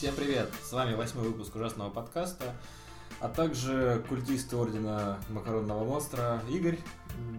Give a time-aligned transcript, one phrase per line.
[0.00, 0.48] Всем привет!
[0.64, 2.54] С вами восьмой выпуск ужасного подкаста,
[3.20, 6.78] а также культисты ордена макаронного монстра Игорь.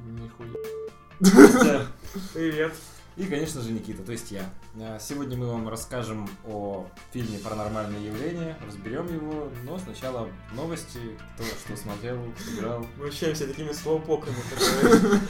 [0.05, 1.87] Нихуя.
[2.35, 2.75] Привет.
[3.21, 4.49] И, конечно же, Никита, то есть я.
[4.79, 10.97] А, сегодня мы вам расскажем о фильме «Паранормальные явления», разберем его, но сначала новости,
[11.35, 12.17] кто что смотрел,
[12.57, 12.83] играл.
[12.97, 14.35] Мы общаемся такими слоупоками.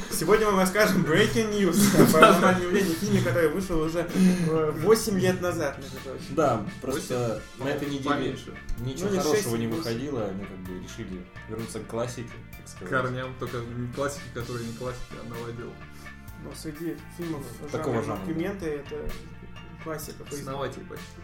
[0.10, 4.10] Сегодня мы вам расскажем Breaking News о «Паранормальные явления», фильме, который вышел уже
[4.48, 5.78] 8 лет назад.
[6.30, 8.38] Да, просто на этой неделе
[8.80, 12.90] ничего Ну, хорошего 6, не выходило, мы как бы решили вернуться к классике, так сказать.
[12.90, 13.58] корням, только
[13.94, 15.74] классики, которые не классики, а наводил.
[16.44, 18.26] Но среди фильмов Такого жанра жанра.
[18.26, 19.10] документы это
[19.84, 20.24] классика.
[20.30, 21.22] Основатель почти.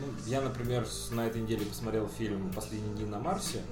[0.00, 3.62] Ну, я, например, на этой неделе посмотрел фильм «Последние дни на Марсе».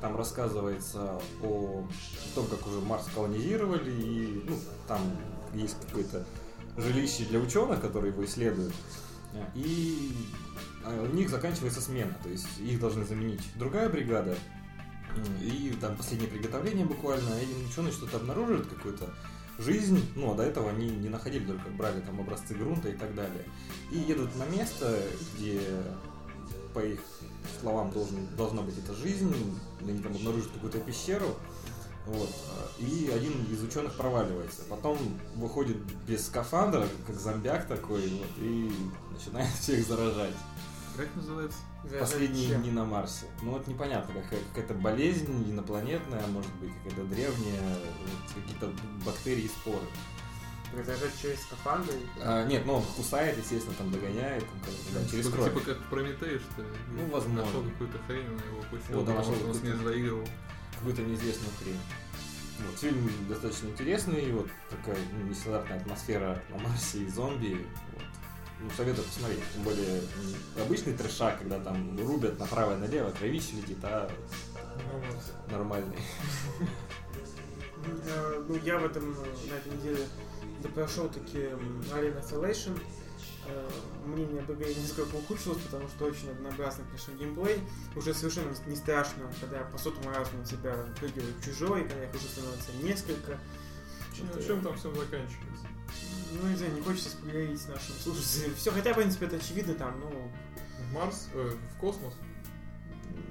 [0.00, 1.86] Там рассказывается о
[2.34, 5.00] том, как уже Марс колонизировали, и ну, там
[5.54, 6.26] есть какое-то
[6.76, 8.74] жилище для ученых, которые его исследуют.
[9.54, 10.12] И
[10.84, 14.36] а, у них заканчивается смена, то есть их должны заменить другая бригада.
[15.40, 19.08] И там последнее приготовление буквально, и ученые что-то обнаруживают, какую-то
[19.58, 23.14] жизнь, ну а до этого они не находили, только брали там образцы грунта и так
[23.14, 23.44] далее.
[23.92, 25.00] И едут на место,
[25.36, 25.60] где,
[26.72, 27.00] по их
[27.60, 29.34] словам, должен, должна быть эта жизнь,
[29.80, 31.36] они там обнаружат какую-то пещеру,
[32.06, 32.30] вот,
[32.78, 34.62] и один из ученых проваливается.
[34.68, 34.98] Потом
[35.36, 38.70] выходит без скафандра, как зомбяк такой, вот, и
[39.12, 40.34] начинает всех заражать.
[40.96, 41.58] Как называется?
[41.98, 43.26] Последние дни на Марсе.
[43.42, 48.72] Ну вот непонятно, какая- какая-то болезнь инопланетная, может быть, какая-то древняя, вот, какие-то
[49.04, 49.84] бактерии и споры.
[50.72, 51.94] Произойдет через скафандры.
[52.20, 54.58] А, нет, ну он кусает, естественно, там догоняет, там,
[54.94, 55.52] да, через типа, кровь.
[55.52, 56.68] типа как Прометей, что ли?
[56.92, 57.44] Ну, возможно.
[57.44, 60.28] Нашел какую-то хрень, он его пустил, Вот, да, нашел он с ней какую-то- заигрывал.
[60.78, 61.80] какую-то неизвестную хрень.
[62.66, 67.66] Вот, фильм достаточно интересный, вот такая ну, нестандартная атмосфера на Марсе и зомби.
[67.92, 68.03] Вот.
[68.64, 69.40] Ну, советую посмотреть.
[69.52, 70.00] Тем более
[70.58, 74.10] обычный трешак, когда там рубят направо и налево, кровище летит, а
[75.50, 75.98] нормальный.
[78.06, 80.06] Э, Ну, я в этом, э, на этой неделе
[80.62, 81.38] допрошел таки
[81.92, 82.80] Alien Isolation.
[83.46, 83.68] Э,
[84.06, 87.60] Мнение об игре несколько ухудшилось, потому что очень однообразный, конечно, геймплей.
[87.94, 92.24] Уже совершенно не страшно, когда по сотому разу на тебя прыгивает чужой, когда их уже
[92.24, 93.38] становится несколько.
[94.34, 95.66] Ну, чем там все заканчивается?
[96.42, 98.54] Ну, не знаю, не хочется спойлерить нашим слушателям.
[98.56, 100.30] Все, хотя, в принципе, это очевидно, там, ну,
[100.90, 101.28] В Марс?
[101.34, 102.14] э, в космос?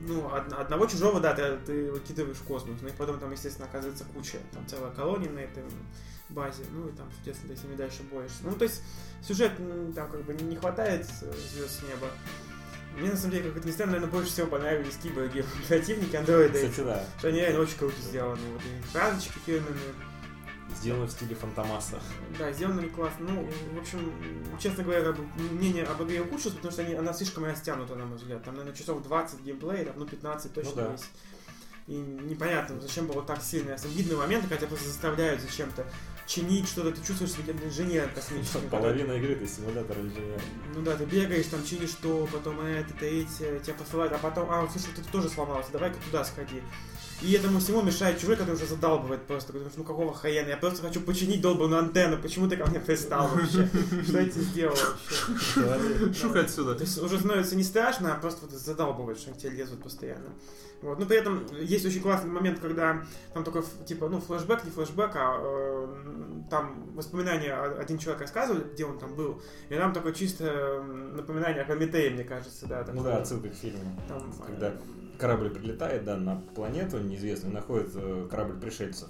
[0.05, 3.67] ну, од- одного чужого, да, ты, ты выкидываешь в космос, ну и потом там, естественно,
[3.67, 5.63] оказывается куча, там целая колония на этой
[6.29, 8.37] базе, ну и там, соответственно, ты с ними дальше борешься.
[8.43, 8.81] Ну, то есть,
[9.21, 9.51] сюжет,
[9.95, 12.07] там, как бы, не, не хватает э, звезд с неба.
[12.97, 16.69] Мне, на самом деле, как это ни странно, наверное, больше всего понравились киборги, противники, андроиды,
[16.69, 17.03] Кстати, да.
[17.17, 19.93] что они реально очень круто сделаны, вот, и фразочки фирменные,
[20.75, 21.99] Сделано в стиле Фантомаса.
[22.37, 23.25] да, сделано они классно.
[23.29, 24.13] Ну, в общем,
[24.59, 25.13] честно говоря,
[25.51, 28.43] мнение об игре ухудшилось, потому что они, она слишком растянута, на мой взгляд.
[28.43, 30.91] Там, наверное, часов 20 геймплея, там, ну, 15 точно Ну да.
[30.91, 31.09] есть.
[31.85, 33.75] И непонятно, зачем было так сильно.
[33.85, 35.85] Видны моменты, когда тебя просто заставляют зачем-то
[36.25, 38.69] чинить что-то, ты чувствуешь себя инженером космическим.
[38.69, 40.39] Половина игры это симулятор инженера.
[40.73, 44.65] Ну да, ты бегаешь, там чинишь то, потом это, третье, тебя посылают, а потом, а,
[44.69, 46.61] слушай, ты тоже сломался, давай-ка туда сходи.
[47.21, 49.53] И этому всему мешает чужой, который уже задалбывает просто.
[49.53, 53.27] Говорит, ну какого хрена, я просто хочу починить долбанную антенну, почему ты ко мне пристал
[53.29, 53.69] вообще?
[54.03, 56.13] Что я тебе сделал вообще?
[56.13, 56.75] Шух отсюда.
[56.75, 60.29] То есть уже становится не страшно, а просто вот задалбывает, что к тебе лезут постоянно.
[60.83, 60.99] Вот.
[60.99, 63.03] Но при этом есть очень классный момент, когда
[63.33, 65.87] там только типа, ну, флешбэк, не флешбэк, а э,
[66.49, 71.65] там воспоминания один человек рассказывает, где он там был, и там такое чисто напоминание о
[71.65, 72.85] Прометее, мне кажется, да.
[72.91, 73.97] Ну да, отсылка к фильму.
[74.09, 74.73] Там, э, Когда
[75.17, 79.09] корабль прилетает, да, на планету неизвестную, находит э, корабль пришельцев,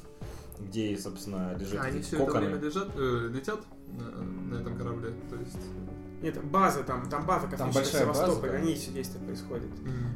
[0.60, 2.48] где, собственно, лежит А они все это коконы.
[2.48, 5.60] время лежат, э, летят на, на этом корабле, то есть...
[6.24, 8.56] Нет, база там, там база Там космическая большая база, Севастополь, да.
[8.58, 9.68] они все действия происходят.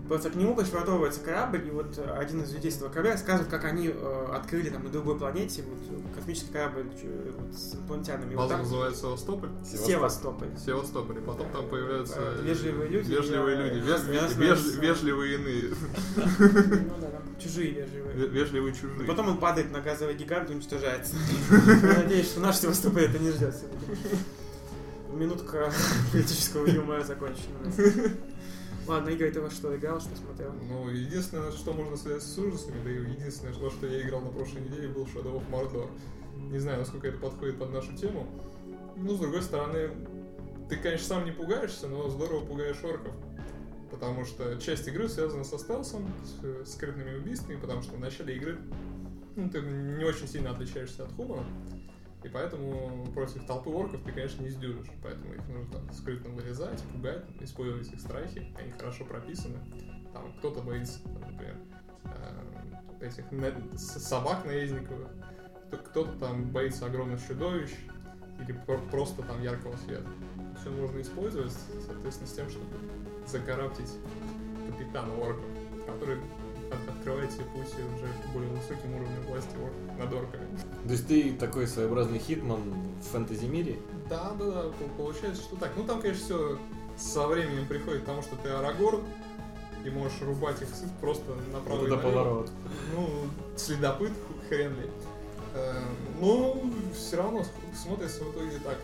[0.07, 3.49] Просто к нему пришвартовывается корабль, и вот э, один из людей с этого корабля рассказывает,
[3.51, 7.75] как они э, открыли там на другой планете вот, э, космический корабль э, вот, с
[7.75, 8.31] инопланетянами.
[8.31, 9.49] И вот База там называется Севастополь.
[9.65, 10.47] Севастополь.
[10.65, 11.17] Севастополь.
[11.17, 12.19] И потом там появляются...
[12.41, 13.85] Вежливые люди, Вежливые я- люди.
[13.85, 15.63] веж- веж- становлюсь- Вежливые иные.
[16.37, 18.15] Ну да, там чужие вежливые.
[18.15, 19.05] Ве- Вежливые чужие.
[19.05, 21.15] Потом он падает на газовый гигант и уничтожается.
[21.83, 23.97] Надеюсь, что наш Севастополь это не ждет сегодня.
[25.17, 25.71] Минутка
[26.11, 27.57] политического юмора закончена.
[28.87, 30.53] Ладно, Игорь, ты во что играл, что смотрел?
[30.69, 34.29] Ну, единственное, что можно связать с ужасами, да и единственное, во что я играл на
[34.29, 35.89] прошлой неделе, был Shadow of Mordor.
[36.51, 38.27] Не знаю, насколько это подходит под нашу тему.
[38.95, 39.89] Ну, с другой стороны,
[40.69, 43.13] ты, конечно, сам не пугаешься, но здорово пугаешь орков.
[43.91, 48.35] Потому что часть игры связана со стелсом, с э, скрытными убийствами, потому что в начале
[48.35, 48.59] игры
[49.35, 51.45] ну, ты не очень сильно отличаешься от Хумана.
[52.23, 54.87] И поэтому против толпы орков ты, конечно, не сдюжишь.
[55.03, 58.53] Поэтому их нужно там скрытно вырезать, пугать, использовать их страхи.
[58.59, 59.57] Они хорошо прописаны.
[60.13, 61.55] Там кто-то боится, там, например,
[62.05, 63.25] э, этих
[63.79, 65.09] собак наездниковых.
[65.67, 67.71] Кто- Кто-то там боится огромных чудовищ
[68.41, 70.07] или про- просто там яркого света.
[70.59, 71.51] Все можно использовать,
[71.85, 72.65] соответственно, с тем, чтобы
[73.27, 73.91] закараптить
[74.67, 75.45] капитана орков,
[75.85, 76.17] который
[76.71, 79.49] от- открывает себе путь уже к более высоким уровнем власти
[79.99, 80.47] над орками.
[80.85, 82.61] То есть ты такой своеобразный hitman
[83.01, 83.77] в фэнтези-мире?
[84.09, 85.71] Да, да, да, пол- получается, что так.
[85.77, 86.59] Ну там, конечно, все
[86.97, 89.01] со временем приходит к тому, что ты Арагорн,
[89.85, 91.23] и можешь рубать их с- просто
[91.53, 92.01] направо Вот и налево.
[92.11, 92.51] поворот.
[92.95, 93.09] Ну,
[93.55, 94.11] следопыт,
[94.49, 94.89] хрен ли.
[95.53, 95.73] Э,
[96.19, 97.43] Ну, все равно
[97.75, 98.77] смотрится в итоге так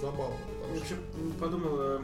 [0.00, 0.34] забавно.
[0.34, 2.00] Я потому что- вообще подумал, э,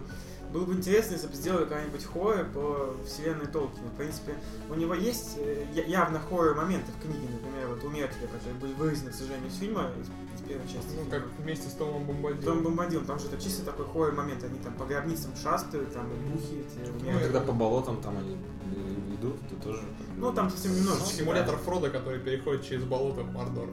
[0.53, 3.89] было бы интересно, если бы сделали какая-нибудь хоррор по вселенной Толкина.
[3.89, 4.35] В принципе,
[4.71, 8.73] у него есть э, явно хоррор моменты в книге, например, вот у Мертвия, которые были
[8.75, 11.11] вырезаны, к сожалению, из фильма, из, из первой части Ну, фильма.
[11.11, 12.63] как вместе с Томом Том Бомбадилом.
[12.65, 16.17] Бомбадилом, там же это чисто такой хоррор момент, они там по гробницам шастают, там и
[16.29, 18.37] мухи эти, Ну, Ну, когда по болотам там они
[18.77, 19.83] э, идут, то тоже...
[20.19, 21.09] Ну, там совсем немножечко.
[21.15, 23.69] Симулятор Фрода, который переходит через болото в Мордор.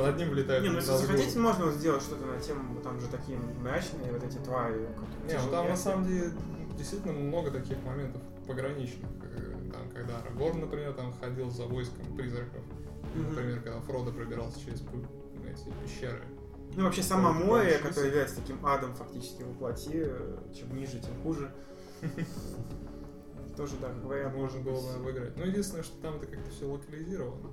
[0.00, 3.38] Над ним летает Не, ну если захотите, можно сделать что-то на тему, там же такие
[3.38, 4.88] мрачные вот эти твари.
[5.26, 6.30] Не, ну там на самом деле
[6.76, 9.10] действительно много таких моментов пограничных.
[9.22, 12.62] Э, Там, когда Арагорн, например, там ходил за войском призраков.
[13.14, 16.22] Например, когда Фродо пробирался через эти пещеры.
[16.74, 20.06] Ну, вообще, сама море, которое является таким адом фактически воплоти,
[20.56, 21.52] чем ниже, тем хуже.
[23.56, 24.34] Тоже, да, вариант.
[24.34, 25.36] Можно было бы выиграть.
[25.36, 27.50] Ну, единственное, что там это как-то все локализировано.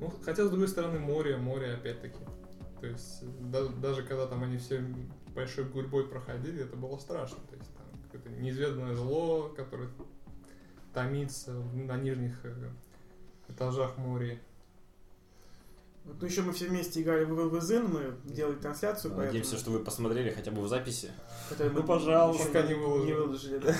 [0.00, 2.18] Ну, хотя, с другой стороны, море, море опять-таки.
[2.80, 4.84] То есть, да- даже когда там они все
[5.34, 7.38] большой гурьбой проходили, это было страшно.
[7.48, 9.88] То есть, там какое-то неизведанное зло, которое
[10.92, 12.70] томится на нижних э,
[13.48, 14.40] этажах моря.
[16.04, 19.60] Вот, ну, еще мы все вместе играли в ВВЗин, мы делали трансляцию, Надеемся, поэтому...
[19.60, 21.12] что вы посмотрели хотя бы в записи.
[21.48, 22.46] которую Ну, мы пожалуйста.
[22.48, 23.06] Пока не выложим.
[23.06, 23.74] Не выложили, да.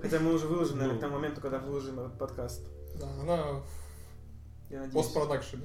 [0.00, 0.98] Хотя мы уже выложили, наверное, Ну.
[0.98, 2.66] к тому моменту, когда выложим этот подкаст.
[2.98, 3.62] Да, она
[4.70, 4.94] Я надеюсь.
[4.94, 5.62] постпродакшене.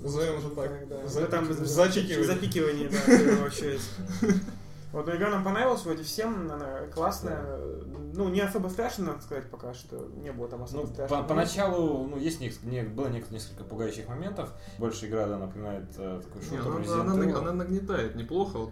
[0.00, 0.88] Назовем же так.
[0.88, 1.06] Да.
[1.06, 2.24] За- там запикивание.
[2.24, 3.80] запикивание, да, в первую очередь.
[4.92, 7.44] Вот, но игра нам понравилась вроде всем, она классная.
[8.14, 10.08] Ну, не особо страшно, надо сказать, пока что.
[10.22, 11.16] Не было там особо Ну, страшно.
[11.18, 14.50] по- поначалу, ну, есть не- было несколько пугающих моментов.
[14.78, 18.58] Больше игра, да, напоминает э, такой Не, шутер она, Resident она наг- она нагнетает неплохо.
[18.58, 18.70] Вот,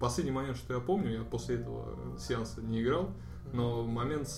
[0.00, 3.10] последний момент, что я помню, я после этого сеанса не играл,
[3.52, 4.28] но момент,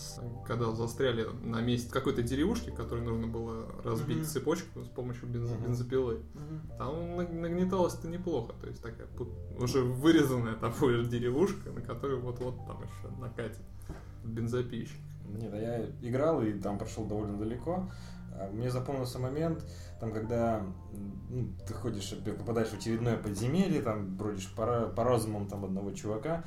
[0.46, 4.24] когда застряли на месте какой-то деревушки, которой нужно было разбить Мгм.
[4.26, 5.64] цепочку с помощью бенз- Мгм.
[5.64, 6.60] бензопилы, Мгм.
[6.78, 8.52] там наг- нагнеталось-то неплохо.
[8.60, 9.06] То есть такая
[9.58, 13.58] уже вырезанная тобой деревушка, на которую вот-вот там еще накатит
[14.24, 14.96] бензопильщик.
[15.28, 17.90] Нет, а я играл и там прошел довольно далеко.
[18.32, 19.64] А Мне запомнился момент,
[20.00, 20.62] там, когда
[21.28, 26.44] ну, ты ходишь, попадаешь в очередное подземелье, там бродишь по, по разумам там одного чувака,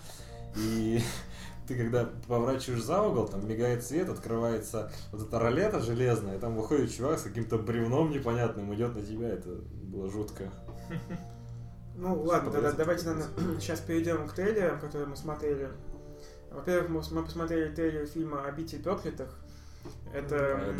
[0.57, 0.99] и
[1.67, 6.55] ты когда поворачиваешь за угол, там мигает свет, открывается вот эта ролета железная, и там
[6.55, 10.51] выходит чувак с каким-то бревном непонятным, идет на тебя, это было жутко.
[11.95, 15.69] Ну, ладно, тогда давайте, наверное, сейчас перейдем к трейлерам, которые мы смотрели.
[16.51, 19.42] Во-первых, мы, мы посмотрели трейлер фильма «Обитель проклятых».
[20.13, 20.75] Это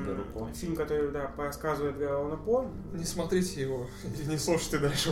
[0.53, 2.69] фильм, который, да, по рассказу Эдгара Алана По.
[2.93, 5.11] Не смотрите его и не слушайте дальше.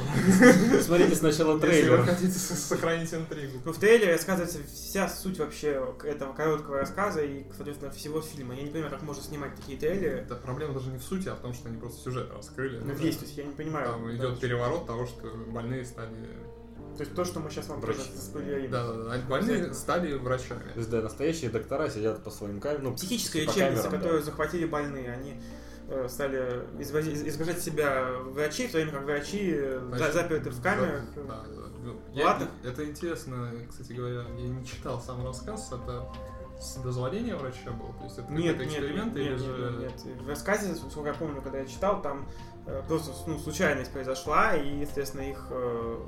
[0.82, 2.04] Смотрите сначала Если вы трейлер.
[2.04, 3.60] хотите сохранить интригу.
[3.66, 8.54] Ну, в трейлере рассказывается вся суть вообще этого короткого рассказа и, соответственно, всего фильма.
[8.54, 10.20] Я не понимаю, как можно снимать такие трейлеры.
[10.20, 12.80] Это проблема даже не в сути, а в том, что они просто сюжет раскрыли.
[12.80, 13.88] Ну, есть, то есть я не понимаю.
[13.88, 16.16] Там идет переворот того, что больные стали...
[16.98, 18.72] То есть то, что мы сейчас вам просто спойлерим.
[18.72, 19.18] Да, да, да.
[19.30, 20.72] Больные стали врачами.
[20.74, 22.84] То есть, да, настоящие доктора сидят по своим камерам.
[22.84, 23.98] Ну, Психическая лечебница, камерам, да.
[23.98, 25.42] которую захватили больные, они
[25.88, 30.62] э, стали извози- изображать себя врачи, в то время как врачи э, Значит, заперты в
[30.62, 31.04] камерах.
[31.16, 31.44] Да, да,
[31.84, 32.24] да.
[32.24, 32.48] Ладно.
[32.64, 36.08] Я, это интересно, кстати говоря, я не читал сам рассказ, это
[36.62, 37.94] с дозволения врача был?
[37.94, 39.78] То есть это Нет, какой-то нет, нет, эксперимент нет, или нет, же...
[39.80, 40.22] нет, нет.
[40.22, 42.30] В рассказе, сколько я помню, когда я читал, там
[42.68, 46.00] э, просто ну, случайность произошла, и, естественно, их э,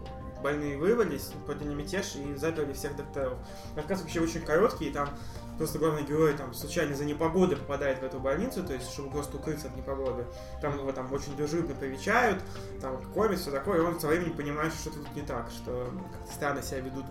[0.43, 3.39] больные вырвались, подняли мятеж и заперли всех докторов.
[3.75, 5.09] Рассказ вообще очень короткий, и там
[5.57, 9.37] просто главный герой там случайно за непогоды попадает в эту больницу, то есть чтобы просто
[9.37, 10.25] укрыться от непогоды.
[10.61, 12.43] Там его там очень дружелюбно привечают,
[12.81, 15.91] там кормят, все такое, и он со временем понимает, что что-то тут не так, что
[16.11, 17.05] как-то странно себя ведут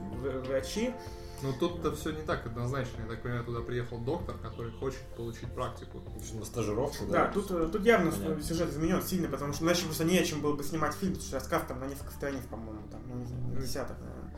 [0.46, 0.94] врачи.
[1.42, 3.02] Ну тут-то все не так однозначно.
[3.02, 6.00] Я так понимаю, туда приехал доктор, который хочет получить практику.
[6.38, 7.32] На стажировку, Да, да.
[7.32, 8.42] тут, э, тут явно Понятно.
[8.42, 11.26] сюжет изменен сильно, потому что иначе просто не о чем было бы снимать фильм, потому
[11.26, 14.32] что рассказ там на несколько страниц, по-моему, там, ну, не знаю, на десяток, наверное.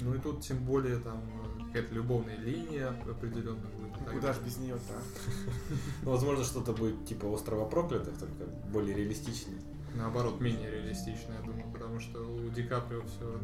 [0.00, 1.22] Ну и тут тем более там
[1.60, 3.92] э, какая-то любовная линия определенная будет.
[3.98, 4.42] так Куда ж далее.
[4.44, 4.80] без нее-то?
[6.02, 9.58] Ну, возможно, что-то будет типа острова проклятых, только более реалистичнее.
[9.94, 13.40] наоборот, менее реалистично, я думаю, потому что у Ди Каприо все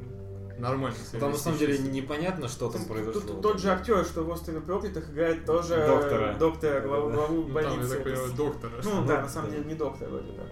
[0.62, 0.96] нормально.
[1.20, 3.20] Там на самом деле непонятно, что там произошло.
[3.20, 6.34] тут тот же актер, что в «Острове проклятых» играет тоже Доктора.
[6.38, 7.94] доктора, главу, главу Ну, там, я больницы.
[7.94, 8.72] так понимаю, Это- доктора.
[8.84, 10.46] Ну да, на самом деле не доктор вроде как.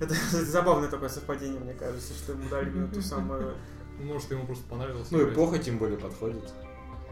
[0.00, 3.54] Это забавное такое совпадение, мне кажется, что ему дали ту самую...
[4.00, 5.10] Может, ему просто понравилось.
[5.10, 6.52] Ну, эпоха тем более подходит.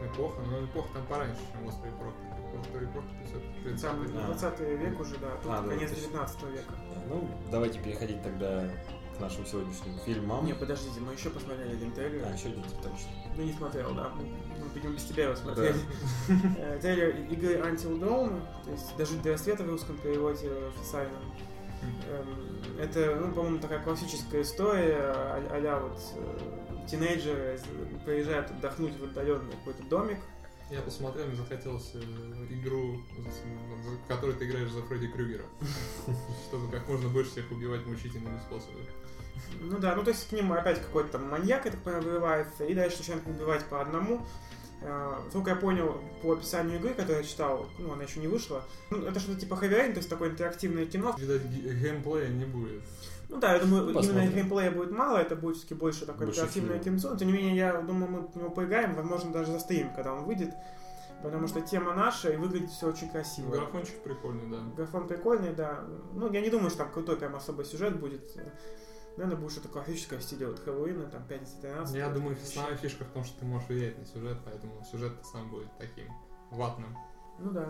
[0.03, 2.51] Эпоха, но эпоха там пораньше, чем в острове проклятых.
[2.53, 4.25] В острове проклятых все-таки 30 Там А.
[4.33, 6.03] 20 век уже, да, тут А, да, конец точно.
[6.07, 6.73] 19 века.
[7.07, 8.69] Ну, давайте переходить тогда
[9.21, 10.45] нашим сегодняшним фильмам.
[10.45, 12.25] Не, подождите, мы еще посмотрели один трейлер.
[12.25, 13.09] А, еще один, точно.
[13.37, 14.09] Ну не смотрел, да.
[14.09, 14.25] Мы,
[14.75, 15.75] видимо, без тебя его смотрели.
[16.57, 21.21] Э, Трейлер игры Until Dawn, то есть «Дожить до рассвета» в русском переводе официальном.
[22.09, 27.59] Эм, Это, ну, по-моему, такая классическая история а- а-ля вот э, тинейджеры
[28.05, 30.17] приезжают отдохнуть в отдаленный какой-то домик.
[30.69, 31.99] Я посмотрел, мне захотелось э,
[32.49, 35.43] игру, в которой ты играешь за Фредди Крюгера.
[36.47, 38.85] Чтобы как можно больше всех убивать мучительными способами.
[39.61, 42.99] Ну да, ну то есть к ним опять какой-то там маньяк, понимаю, вырывается, и дальше
[42.99, 44.25] начинают убивать по одному.
[44.81, 48.63] Э, Сколько я понял по описанию игры, которую я читал, ну она еще не вышла,
[48.89, 51.15] ну, это что-то типа Rain, то есть такое интерактивное кино.
[51.19, 52.81] Видать, ге- геймплея не будет.
[53.29, 54.31] Ну да, я думаю, именно Посмотрим.
[54.31, 56.95] геймплея будет мало, это будет все-таки больше такое Больше интерактивное фильм.
[56.95, 57.09] кинцо.
[57.11, 60.23] Но тем не менее, я думаю, мы в него поиграем, возможно, даже застримим, когда он
[60.25, 60.49] выйдет.
[61.23, 63.51] Потому что тема наша, и выглядит все очень красиво.
[63.51, 64.57] Графончик прикольный, да.
[64.75, 65.85] Графон прикольный, да.
[66.13, 68.23] Ну, я не думаю, что там крутой прям особый сюжет будет.
[69.17, 71.95] Наверное, будет что-то классическое в стиле вот Хэллоуина, там, пятница 13.
[71.95, 75.49] Я думаю, основная фишка в том, что ты можешь влиять на сюжет, поэтому сюжет сам
[75.49, 76.05] будет таким
[76.49, 76.97] ватным.
[77.39, 77.67] Ну да.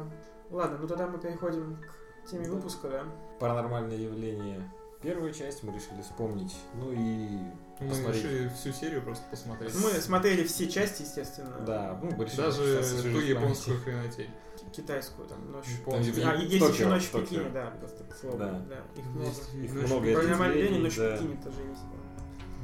[0.50, 1.78] Ладно, ну тогда мы переходим
[2.26, 2.52] к теме Да.
[2.52, 3.06] выпуска, да.
[3.40, 4.62] Паранормальное явление.
[5.02, 6.56] Первую часть мы решили вспомнить.
[6.76, 7.40] Ну и
[7.80, 8.24] Мы Посмотреть.
[8.24, 9.74] решили всю серию просто посмотреть.
[9.74, 11.58] Мы смотрели все части, естественно.
[11.66, 14.30] да, ну решили Даже ту японскую хренотень.
[14.62, 15.66] Ки- Китайскую там ночь.
[15.86, 17.12] Там, А, в есть еще Токио, ночь в.
[17.12, 18.38] Пекине, да, просто к слову.
[18.38, 18.62] Да.
[18.70, 18.76] Да.
[19.00, 19.28] их много.
[19.28, 21.16] Есть Их ночь много, явление, ночь да.
[21.16, 21.82] в Пекине тоже есть.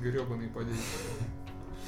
[0.01, 0.77] Гребаный падение.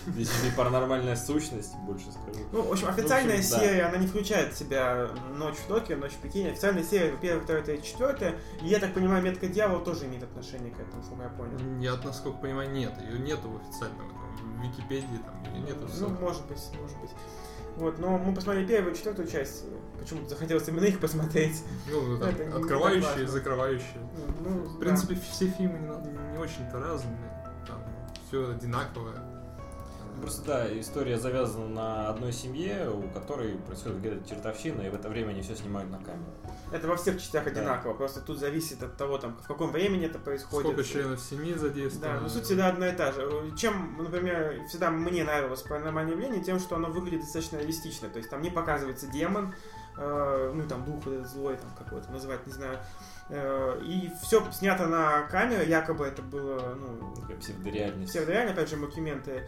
[0.08, 2.40] Здесь не паранормальная сущность, больше скажу.
[2.54, 3.60] Ну, в общем, официальная В общем, да.
[3.60, 6.52] серия, она не включает в себя ночь в Токио, ночь в Пекине.
[6.52, 8.36] Официальная серия, первая, вторая, третья, четвертая.
[8.64, 11.80] И я так понимаю, метка дьявола тоже имеет отношение к этому, сколько я понял.
[11.82, 12.94] Я, насколько понимаю, нет.
[13.02, 15.88] Ее нету в официальном в Википедии, там, ее нету.
[16.00, 17.12] Ну, может быть, может быть.
[17.76, 19.64] Вот, но мы посмотрели первую и четвертую часть.
[20.00, 21.64] Почему-то захотелось именно их посмотреть.
[21.90, 24.02] Ну, там, это открывающие, закрывающие.
[24.42, 27.18] Ну, В принципе, все фильмы не, не очень-то разные.
[27.68, 27.82] Там
[28.28, 29.16] все одинаковое.
[30.22, 35.10] Просто да, история завязана на одной семье, у которой происходит где-то чертовщина, и в это
[35.10, 36.32] время они все снимают на камеру.
[36.72, 37.52] Это во всех частях Да.
[37.52, 37.94] одинаково.
[37.94, 40.68] Просто тут зависит от того, там, в каком времени это происходит.
[40.72, 42.16] Сколько членов семьи задействовано.
[42.16, 43.30] Да, но суть всегда одна и та же.
[43.58, 48.10] Чем, например, всегда мне нравилось паранормальное явление, тем, что оно выглядит достаточно реалистично.
[48.10, 49.54] То есть там не показывается демон,
[49.98, 52.78] э, ну там дух этот злой, там как его это назвать, не знаю.
[53.30, 58.10] Э, и все снято на камеру, якобы это было, ну, Такая псевдореальность.
[58.12, 59.48] все реально, опять же, документы.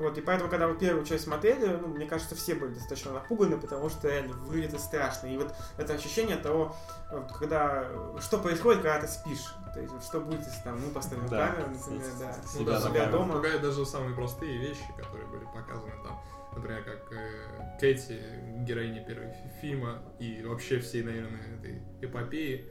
[0.00, 3.58] Вот, и поэтому, когда вы первую часть смотрели, ну, мне кажется, все были достаточно напуганы,
[3.58, 5.26] потому что реально выглядит страшно.
[5.26, 6.74] И вот это ощущение того,
[7.12, 7.86] вот, когда,
[8.20, 9.54] что происходит, когда ты спишь.
[9.74, 11.48] То есть, вот, что будет, если там, ну, поставим Да.
[11.48, 12.34] камеру, например, да.
[12.54, 13.34] Ну Себя да, себя дома.
[13.34, 16.18] Пугают даже самые простые вещи, которые были показаны там.
[16.56, 18.20] Например, как э, Кэти,
[18.66, 22.68] героиня первого фи- фильма, и вообще всей, наверное, этой эпопеи,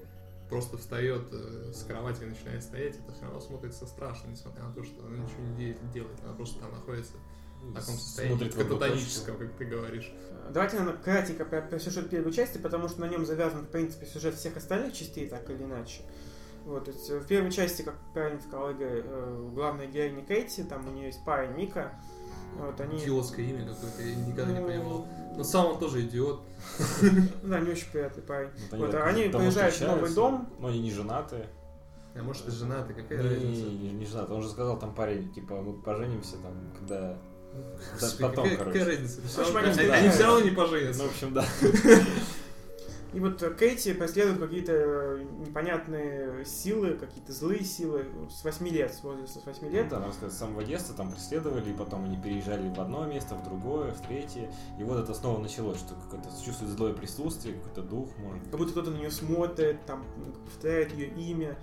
[0.49, 4.73] просто встает э, с кровати и начинает стоять, это все равно смотрится страшно, несмотря на
[4.73, 7.13] то, что она ничего не де- делает, она просто там находится
[7.61, 10.11] в таком состоянии кататоническом, как ты говоришь.
[10.51, 14.05] Давайте наверное, кратенько про, про сюжет первой части, потому что на нем завязан, в принципе,
[14.05, 16.01] сюжет всех остальных частей, так или иначе.
[16.65, 20.63] Вот, то есть, э, в первой части, как правильно сказал Игорь, э, главная героиня Кейти,
[20.63, 21.99] там у нее есть парень Мика.
[22.57, 22.97] Вот, они...
[22.97, 25.07] Идиотское имя какое-то, я никогда не Ну, понимал.
[25.37, 26.41] Но сам он тоже идиот.
[27.01, 28.49] Ну Да, не очень приятный парень.
[28.71, 30.49] Вот Вот, они приезжают в новый дом.
[30.59, 31.45] Но они не женаты.
[32.15, 33.63] А может и женатый, какая Не, разница?
[33.69, 34.33] не, не, не женаты.
[34.33, 37.17] Он же сказал там парень, типа, мы поженимся там, когда...
[37.99, 38.79] Господи, потом, какая, короче.
[38.79, 39.21] какая разница?
[39.21, 41.03] Всё В общем, равно- они все равно не Ну, поженятся.
[41.03, 41.45] в общем, да.
[43.11, 49.01] И вот Кейти преследует какие-то э, непонятные силы, какие-то злые силы с 8 лет, с
[49.03, 49.89] возраста с 8 Ну, лет.
[49.89, 53.33] да, можно сказать, с самого детства там преследовали, и потом они переезжали в одно место,
[53.33, 54.53] в другое, в третье.
[54.79, 58.71] И вот это снова началось, что какое-то чувствует злое присутствие, какой-то дух, может Как будто
[58.71, 60.05] кто-то на нее смотрит, там
[60.45, 61.57] повторяет ее имя,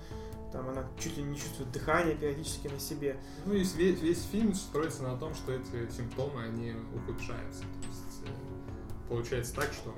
[0.53, 3.19] там она чуть ли не чувствует дыхание периодически на себе.
[3.45, 7.61] Ну и весь, весь фильм строится на том, что эти симптомы, они ухудшаются.
[7.61, 9.95] То есть, э, получается так, что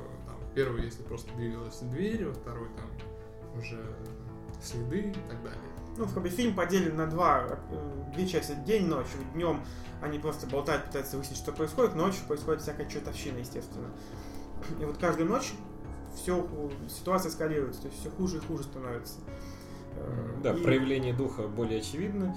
[0.59, 2.87] первый, если просто двигалась дверь, во второй там
[3.57, 3.81] уже
[4.61, 5.61] следы и так далее.
[5.97, 9.07] Ну, в как бы фильм поделен на два, э, две части, день-ночь.
[9.35, 9.62] Днем
[10.03, 13.88] они просто болтают, пытаются выяснить, что происходит, ночью происходит всякая чертовщина, естественно.
[14.81, 15.53] И вот каждую ночь
[16.17, 16.49] все,
[16.88, 19.21] ситуация эскалируется, то есть все хуже и хуже становится.
[19.95, 22.37] Э, Да, и- проявление духа более очевидно.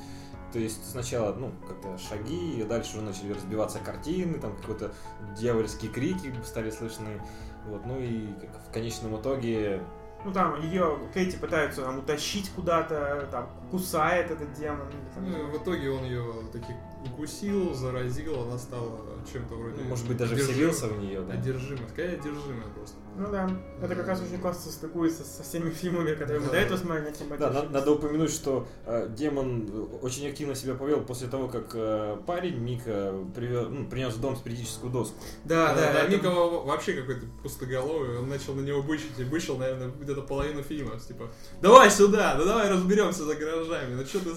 [0.54, 4.94] То есть сначала, ну, как-то шаги, и дальше уже начали разбиваться картины, там какие-то
[5.40, 7.22] дьявольские крики стали слышны.
[7.68, 9.82] Вот, ну и как в конечном итоге
[10.24, 14.88] Ну там ее Кэти пытаются там утащить куда-то, там кусает этот демон.
[15.16, 16.74] там- Ну, и в итоге он ее таки
[17.06, 19.00] укусил, заразил, она стала
[19.32, 19.82] чем-то вроде...
[19.82, 21.34] ну, может быть, даже одержим- вселился в нее, да.
[21.34, 21.88] Одержимая.
[21.88, 22.98] Какая одержимая просто.
[23.22, 23.48] Ну да,
[23.84, 26.54] это как раз очень классно стыкуется со всеми фильмами, которые мы Да.
[26.54, 31.28] до этого смотрели Да, на- надо упомянуть, что э, демон очень активно себя повел после
[31.28, 35.16] того, как э, парень Мика привел, ну, принес в дом спиритическую доску.
[35.44, 39.24] Да, да, да, это- Мика во- вообще какой-то пустоголовый, он начал на него бычить, и
[39.24, 41.30] бычил, наверное, где-то половину фильма, типа,
[41.62, 44.32] давай сюда, ну давай разберемся за гаражами, ну что ты?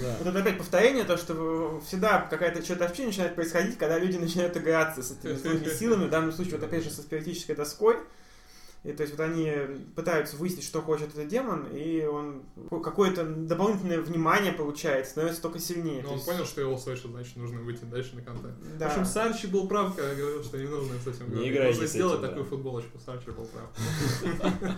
[0.00, 0.16] Да.
[0.18, 4.56] Вот это опять повторение, то, что всегда какая-то что-то вообще начинает происходить, когда люди начинают
[4.56, 7.02] играться с этими силами, в данном случае, вот опять же, со
[7.44, 7.96] спиритической доской.
[8.82, 9.50] И то есть вот они
[9.96, 12.42] пытаются выяснить, что хочет этот демон, и он
[12.82, 16.02] какое-то дополнительное внимание получает, становится только сильнее.
[16.02, 18.54] Но То он есть- понял, что его слышат, значит, нужно выйти дальше на контакт.
[18.78, 18.88] Да.
[18.88, 21.52] В общем, Сарчи был прав, когда говорил, что не нужно с этим Не говорить.
[21.52, 22.50] играйте Нужно с сделать этим, такую да.
[22.50, 24.74] футболочку, Сарчи был прав.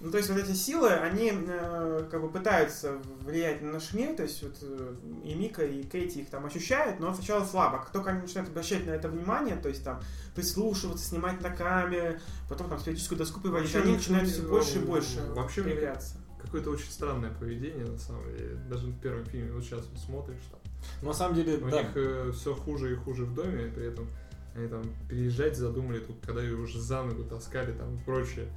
[0.00, 4.14] Ну, то есть вот эти силы, они э, как бы пытаются влиять на наш мир,
[4.14, 7.78] то есть вот э, и Мика, и Кейти их там ощущают, но сначала слабо.
[7.78, 10.00] Как только они начинают обращать на это внимание, то есть там
[10.34, 14.48] прислушиваться, снимать на камеры, потом там спиритическую доску приводить, Вообще, они ну, начинают все ну,
[14.50, 16.16] больше и больше вообще, появляться.
[16.42, 18.54] Какое-то очень странное поведение, на самом деле.
[18.68, 20.60] Даже в первом фильме, вот сейчас вот смотришь, там,
[21.02, 21.82] Ну, На самом деле, У да.
[21.82, 24.06] них все хуже и хуже в доме, при этом
[24.54, 28.48] они там переезжать задумали, только когда ее уже за ногу таскали там и прочее.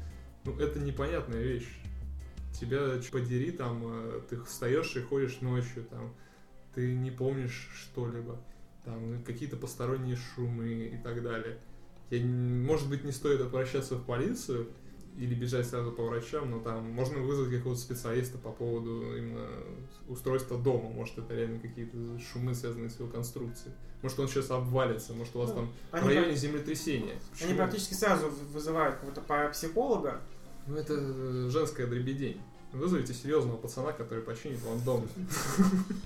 [0.45, 1.67] Ну, это непонятная вещь.
[2.59, 6.13] Тебя подери, там, э, ты встаешь и ходишь ночью, там,
[6.73, 8.41] ты не помнишь что-либо,
[8.83, 11.59] там, какие-то посторонние шумы и так далее.
[12.09, 14.67] Я может быть, не стоит обращаться в полицию
[15.17, 19.47] или бежать сразу по врачам, но там можно вызвать какого-то специалиста по поводу именно
[20.07, 20.89] устройства дома.
[20.89, 23.73] Может, это реально какие-то шумы, связанные с его конструкцией.
[24.01, 27.19] Может, он сейчас обвалится, может, у вас Ну, там в районе землетрясения.
[27.43, 30.21] они практически сразу вызывают какого-то парапсихолога.
[30.69, 32.39] Ну, это э, женская дребедень.
[32.71, 35.07] Вызовите серьезного пацана, который починит вам дом.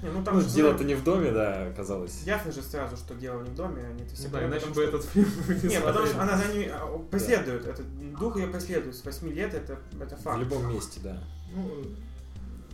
[0.01, 2.23] Не, ну там Ну, же дело-то не в доме, да, оказалось.
[2.23, 5.03] ясно же сразу, что дело не в доме, они это все да, иначе бы этот
[5.03, 5.27] фильм
[5.61, 7.85] не Нет, потому что она за ними а, преследует, этот
[8.17, 10.39] дух ее преследует с 8 лет, это, это В факт.
[10.39, 11.21] любом месте, да.
[11.53, 11.83] Ну,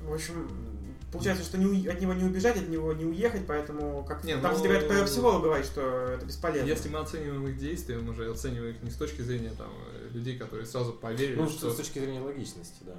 [0.08, 0.48] В общем,
[1.12, 4.34] получается, что не у- от него не убежать, от него не уехать, поэтому как Не,
[4.38, 6.68] там, ну, кстати, говорят, психолог говорит, что это бесполезно.
[6.68, 9.70] если мы оцениваем их действия, мы же оцениваем их не с точки зрения там
[10.12, 12.96] людей, которые сразу поверили, Ну, что с точки зрения логичности, да.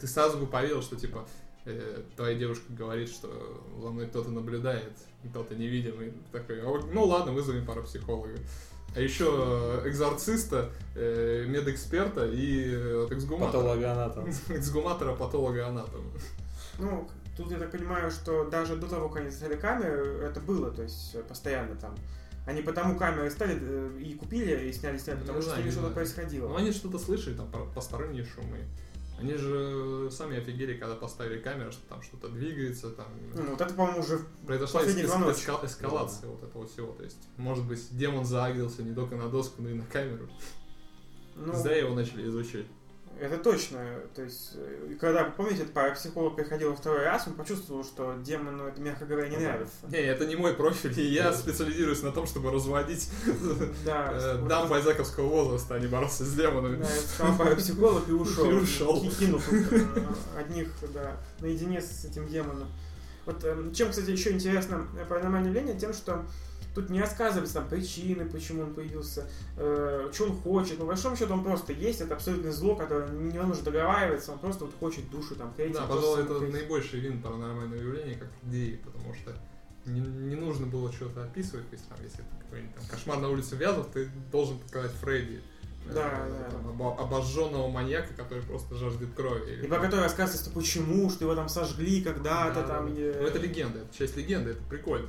[0.00, 1.26] ты сразу бы поверил, что типа
[1.64, 3.28] э, твоя девушка говорит, что
[3.82, 4.92] за мной кто-то наблюдает,
[5.30, 8.30] кто-то невидимый, такой, «А ну ладно, вызовем парапсихолога.
[8.94, 9.24] А еще
[9.84, 13.52] экзорциста, э, медэксперта и э, эксгуматора.
[13.62, 14.30] Патологоанатом.
[14.48, 16.04] Эксгуматора, патолога, анатома.
[16.78, 20.70] Ну, тут я так понимаю, что даже до того, как они ставили камеры, это было,
[20.70, 21.94] то есть э, постоянно там.
[22.46, 25.90] Они потому камеры ставили э, и купили, и сняли, сняли, потому Не что знаю, что-то
[25.90, 26.48] происходило.
[26.48, 28.64] Ну, они что-то слышали, там, посторонние шумы.
[29.18, 33.72] Они же сами офигели, когда поставили камеру, что там что-то двигается, там Ну, вот это,
[33.72, 36.92] по-моему, уже произошла эс- эска- эскалация вот этого всего.
[36.92, 40.28] То есть, может быть, демон заагрился не только на доску, но и на камеру.
[41.34, 42.66] ну, Зря его начали изучать.
[43.18, 43.78] Это точно.
[44.14, 48.66] То есть, э, когда, помните, этот парапсихолог приходил во второй раз, он почувствовал, что демону
[48.66, 49.74] это, мягко говоря, не нравится.
[49.88, 55.26] Не, это не мой профиль, и я специализируюсь на том, чтобы разводить э, дам бальзаковского
[55.28, 56.76] возраста, а не бороться с демонами.
[56.76, 58.50] Да, сказал парапсихолог и ушел.
[58.50, 59.00] И ушел.
[59.00, 59.40] Ки- Кинул
[60.36, 62.68] одних, да, наедине с этим демоном.
[63.24, 66.24] Вот эм, чем, кстати, еще интересно э, паранормальное явление, тем, что
[66.74, 70.78] тут не рассказывается там причины, почему он появился, э, что он хочет.
[70.78, 74.64] По большому счету он просто есть, это абсолютное зло, которое не нужно договариваться, он просто
[74.66, 75.74] вот хочет душу там Кейти.
[75.74, 76.52] Да, просто пожалуй, это смотреть.
[76.54, 79.32] наибольший вин паранормального явления как идеи, потому что
[79.86, 83.56] не, не нужно было что-то описывать, то есть там, если какой-нибудь там кошмар на улице
[83.56, 85.40] Вязов, ты должен показать Фредди.
[85.94, 86.50] Да, э, да.
[86.50, 89.60] там, обо- обожженного маньяка, который просто жаждет крови.
[89.62, 92.92] И про который рассказывается, что почему, что его там сожгли когда-то Да, там.
[92.92, 93.00] да.
[93.00, 95.08] и- Ну, это легенда, это часть легенды, это прикольно.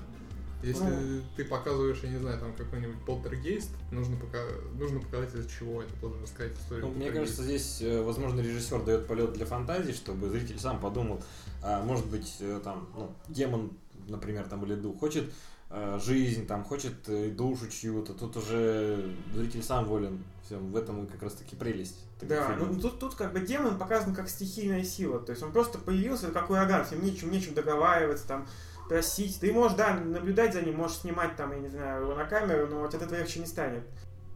[0.67, 1.21] Если Ну.
[1.35, 4.43] ты показываешь, я не знаю, там какой-нибудь полтергейст, нужно, пока-
[4.77, 6.87] нужно показать из-за чего это, должен рассказать историю.
[6.87, 11.21] Ну, мне кажется, здесь, э, возможно, режиссер дает полет для фантазии, чтобы зритель сам подумал,
[11.63, 13.71] а, может быть, э, там, ну, демон,
[14.07, 15.31] например, там, или дух, хочет
[15.69, 20.23] э, жизнь, там, хочет душу чью-то, тут уже зритель сам волен.
[20.45, 22.05] Все, в этом и как раз таки прелесть.
[22.21, 25.19] Да, ну тут, тут как бы демон показан как стихийная сила.
[25.19, 28.47] То есть он просто появился как ураган, ним нечем, нечем договариваться, там,
[28.87, 29.39] просить.
[29.39, 32.67] Ты можешь, да, наблюдать за ним, можешь снимать там, я не знаю, его на камеру,
[32.67, 33.83] но от этого легче не станет.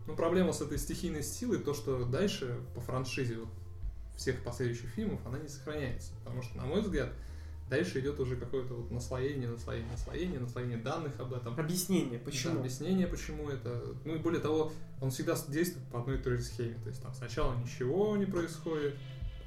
[0.07, 3.49] Ну, проблема с этой стихийной силой, то, что дальше по франшизе, вот,
[4.17, 6.11] всех последующих фильмов, она не сохраняется.
[6.23, 7.09] Потому что, на мой взгляд,
[7.69, 11.57] дальше идет уже какое-то вот наслоение, наслоение, наслоение, наслоение данных об этом.
[11.59, 12.59] Объяснение, Да, почему.
[12.59, 13.95] объяснение, почему это.
[14.03, 16.75] Ну и более того, он всегда действует по одной и той же схеме.
[16.83, 18.95] То есть там сначала ничего не происходит,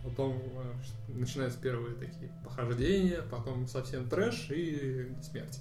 [0.05, 5.61] потом э, начинаются первые такие похождения, потом совсем трэш и смерть.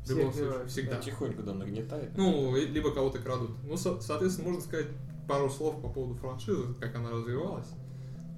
[0.00, 0.96] В Всех любом случае, убивают, всегда.
[1.00, 2.16] Тихонько, да, нагнетает.
[2.16, 3.50] Ну, либо кого-то крадут.
[3.62, 4.86] Ну, со- соответственно, можно сказать
[5.28, 7.68] пару слов по поводу франшизы, как она развивалась.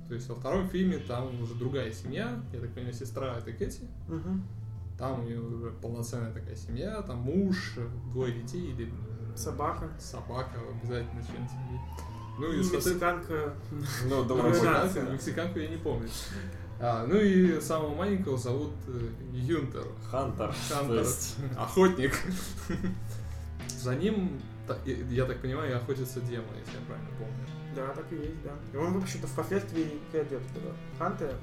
[0.08, 3.88] То есть во втором фильме там уже другая семья, я так понимаю, сестра это Кэти,
[4.06, 4.46] Мгм.
[4.96, 7.74] там у нее уже полноценная такая семья, там муж,
[8.12, 8.92] двое детей или
[9.34, 9.90] Собака.
[9.98, 11.80] собака обязательно член семьи.
[12.38, 13.54] Ну и, И мексиканка.
[13.70, 15.12] Ну, Ну, да.
[15.12, 16.08] мексиканку, я не помню.
[16.78, 19.84] А, ну и самого маленького зовут э, Юнтер.
[20.10, 20.54] Хантер.
[20.68, 21.06] Хантер.
[21.58, 22.12] Охотник.
[23.78, 24.38] За ним,
[25.10, 27.46] я так понимаю, охотится демон, если я правильно помню.
[27.74, 28.50] Да, так и есть, да.
[28.72, 31.34] И он, в общем-то, впоследствии крадет этого Хантера.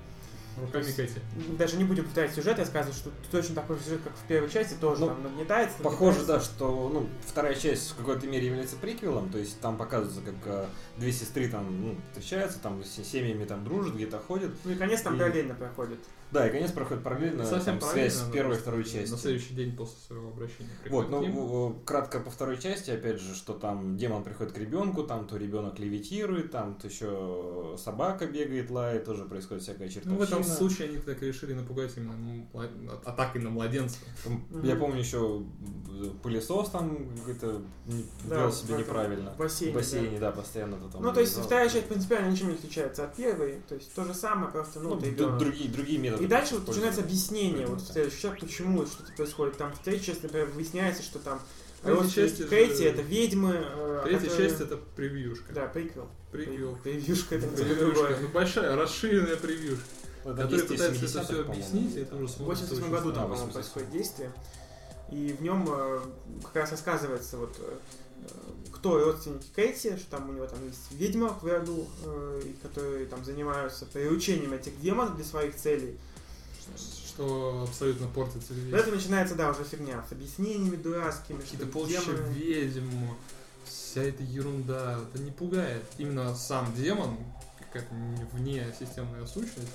[0.62, 1.20] Руками Кэти.
[1.58, 4.76] Даже не будем повторять сюжет, я скажу, что точно такой сюжет, как в первой части,
[4.76, 5.78] тоже Ну, там нагнетается.
[5.82, 6.50] Похоже, нагнетается.
[6.50, 10.36] да, что ну, вторая часть в какой-то мере является приквелом, то есть там показывается, как
[10.46, 10.66] э,
[10.98, 14.52] две сестры там ну, встречаются, там с семьями там дружат, где-то ходят.
[14.64, 16.00] Ну и конец там И- параллельно проходит.
[16.34, 19.16] Да, и конец проходит параллельно, Совсем там, параллельно, связь но первой и второй На части.
[19.16, 20.70] следующий день после своего обращения.
[20.90, 25.28] Вот, ну, кратко по второй части, опять же, что там демон приходит к ребенку, там
[25.28, 30.18] то ребенок левитирует, там то еще собака бегает, лает, тоже происходит всякая Ну, чертовщина.
[30.18, 32.46] в этом случае они так решили напугать именно
[33.06, 33.98] атакой на младенца.
[34.24, 34.44] Там.
[34.64, 35.44] Я помню еще
[36.24, 39.32] пылесос там какой-то не- Да, вел себя неправильно.
[39.34, 41.04] в бассейне, В бассейне, да, постоянно то там.
[41.04, 43.62] Ну, то есть вторая часть принципиально ничем не отличается от первой.
[43.68, 46.23] То есть то же самое, просто, ну, Ну, ты д- другие, другие методы.
[46.24, 49.58] И дальше вот начинается объяснение, вот в следующий часть, почему что-то происходит.
[49.58, 51.42] Там в третьей части, например, выясняется, что там
[51.84, 53.56] Третья это- Кейти это ведьмы.
[53.62, 55.54] э, Третья которые- часть это превьюшка.
[55.54, 56.08] Да, приквел.
[56.32, 56.78] Приквел.
[56.82, 57.86] Превьюшка это Превьюшка.
[57.86, 58.18] другое.
[58.22, 59.84] Ну, большая, расширенная превьюшка.
[60.24, 63.46] Который пытается это 70-х, все объяснить, это уже В смотрится 87 очень году там, по-моему,
[63.48, 63.54] 87.
[63.54, 64.32] происходит действие.
[65.12, 66.00] И в нем э,
[66.44, 67.76] как раз рассказывается вот э,
[68.72, 71.86] кто родственники Кейти, что там у него там есть ведьма в роду,
[72.46, 75.98] и которые там занимаются приручением этих демонов для своих целей.
[77.08, 78.74] Что абсолютно портит Но весь.
[78.74, 82.90] это начинается, да, уже фигня, с объяснениями дурацкими, Какие-то полчища ведьм,
[83.66, 85.00] вся эта ерунда.
[85.10, 85.84] Это не пугает.
[85.98, 87.18] Именно сам демон,
[87.60, 87.94] какая-то
[88.34, 89.70] вне системная сущность,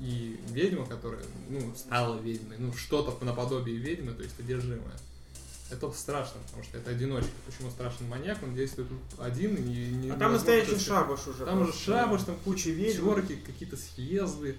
[0.00, 4.98] и ведьма, которая, ну, стала ведьмой, ну, что-то наподобие ведьмы, то есть одержимая.
[5.70, 7.30] Это страшно, потому что это одиночка.
[7.46, 8.42] Почему страшен маньяк?
[8.42, 11.46] Он действует один и не А там настоящий шабаш уже.
[11.46, 13.04] Там уже шабаш, там куча ведьм.
[13.04, 14.56] Чёрки, какие-то съезды,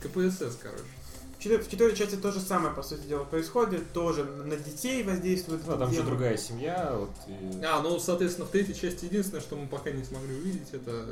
[0.00, 0.84] КПСС, короче.
[1.44, 3.92] В четвер- в четвертой части то же самое, по сути дела, происходит.
[3.92, 5.60] Тоже на детей воздействует.
[5.66, 6.08] Ну, там же демон.
[6.08, 10.02] другая семья, вот, и- А, ну, соответственно, в третьей части единственное, что мы пока не
[10.04, 11.04] смогли увидеть, это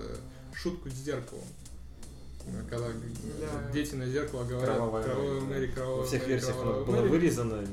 [0.54, 1.44] шутку с зеркалом.
[2.70, 3.72] Когда Да.
[3.74, 7.08] дети на зеркало говорят Кровавая «Кровавая Мэри», кровавая Во всех Мэри, версиях кровавая было Мэри».
[7.08, 7.64] вырезано,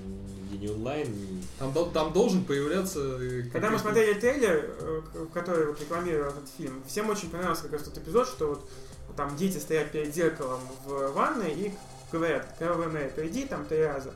[0.52, 1.42] ни не онлайн, ни...
[1.60, 3.00] Там, там должен появляться...
[3.22, 5.02] э, Когда мы смотрели трейлер, э,
[5.34, 8.70] который вот рекламировал этот фильм, всем очень понравился как раз тот эпизод, что вот
[9.16, 11.74] там дети стоят перед зеркалом в ванной и
[12.12, 12.56] говорят,
[12.88, 14.14] Мэри, приди там три раза.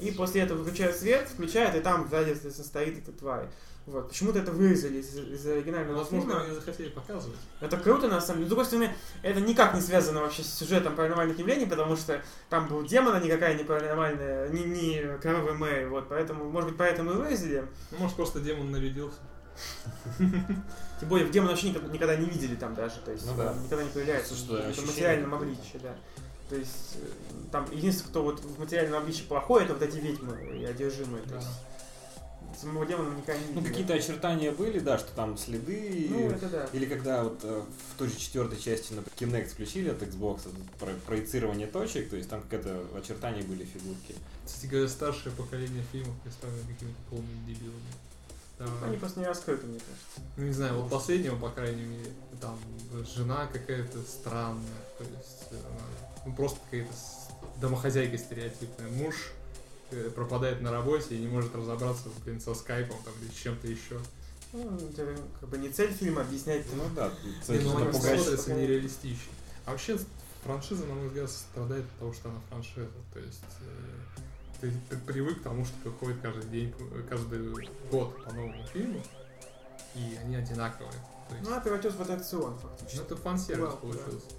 [0.00, 3.46] И после этого выключают свет, включают, и там сзади состоит эта тварь.
[3.86, 4.08] Вот.
[4.08, 6.44] Почему-то это вырезали из, из Ну, оригинального возможно, фильма.
[6.44, 7.38] они захотели показывать.
[7.60, 8.46] Это круто, на самом деле.
[8.46, 12.66] С другой стороны, это никак не связано вообще с сюжетом паранормальных явлений, потому что там
[12.66, 17.12] был демон, а никакая не паранормальная, не, не кровавая Мэри, вот, поэтому, может быть, поэтому
[17.12, 17.64] и вырезали.
[17.92, 19.18] Ну, может, просто демон нарядился.
[20.18, 23.90] Тем более, в демона вообще никогда, не видели там даже, то есть Ну никогда не
[23.90, 25.94] появляется в материальном обличии, да.
[26.48, 27.06] То есть, э,
[27.50, 31.22] там единственное, кто вот в материальном обличии плохой, это вот эти ведьмы и одержимые.
[31.24, 31.36] То Да.
[31.36, 31.48] есть,
[32.60, 33.58] самого демона никогда не видели.
[33.60, 36.06] Ну, какие-то очертания были, да, что там следы.
[36.08, 36.68] Ну, это да.
[36.72, 37.62] Или когда вот э,
[37.94, 42.16] в той же четвертой части, например, Kinect включили от Xbox, это про- проецирование точек, то
[42.16, 44.14] есть там какие-то очертания были фигурки.
[44.46, 47.92] Кстати говоря, старшее поколение фильмов представлено какими-то полными дебилами.
[48.58, 48.64] Да.
[48.86, 50.32] Они просто не раскрыты, мне кажется.
[50.38, 52.58] Ну, не знаю, вот последнего, по крайней мере, там
[53.14, 55.84] жена какая-то странная, то есть она,
[56.26, 56.92] ну, просто какая-то
[57.60, 58.88] домохозяйка стереотипная.
[58.90, 59.32] Муж
[59.90, 63.66] э, пропадает на работе и не может разобраться, блин, со скайпом там или с чем-то
[63.68, 63.98] еще.
[64.52, 66.64] Ну, это как бы не цель фильма объяснять.
[66.74, 67.10] Ну да,
[67.44, 68.20] цель ну, они напугать.
[68.20, 69.32] смотрятся нереалистично.
[69.64, 69.98] А вообще
[70.44, 72.88] франшиза, на мой взгляд, страдает от того, что она франшиза.
[73.12, 74.20] То есть э,
[74.60, 76.74] ты, ты привык к тому, что выходит каждый день,
[77.08, 77.52] каждый
[77.90, 79.02] год по новому фильму,
[79.94, 80.92] и они одинаковые.
[81.28, 82.98] То есть, Ну, она превратилась в аттракцион, фактически.
[82.98, 84.28] ну, это фан-сервис Да, получился.
[84.30, 84.36] Да.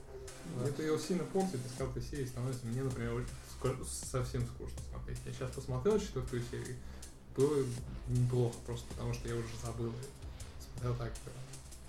[0.65, 3.25] Это его сильно портит, и с каждой серии становится мне, например,
[3.85, 5.19] совсем скучно смотреть.
[5.25, 6.75] Я сейчас посмотрел четвертую серию,
[7.35, 7.63] было
[8.07, 9.87] неплохо просто, потому что я уже забыл.
[9.87, 9.95] её.
[10.73, 11.29] Смотрел так, э,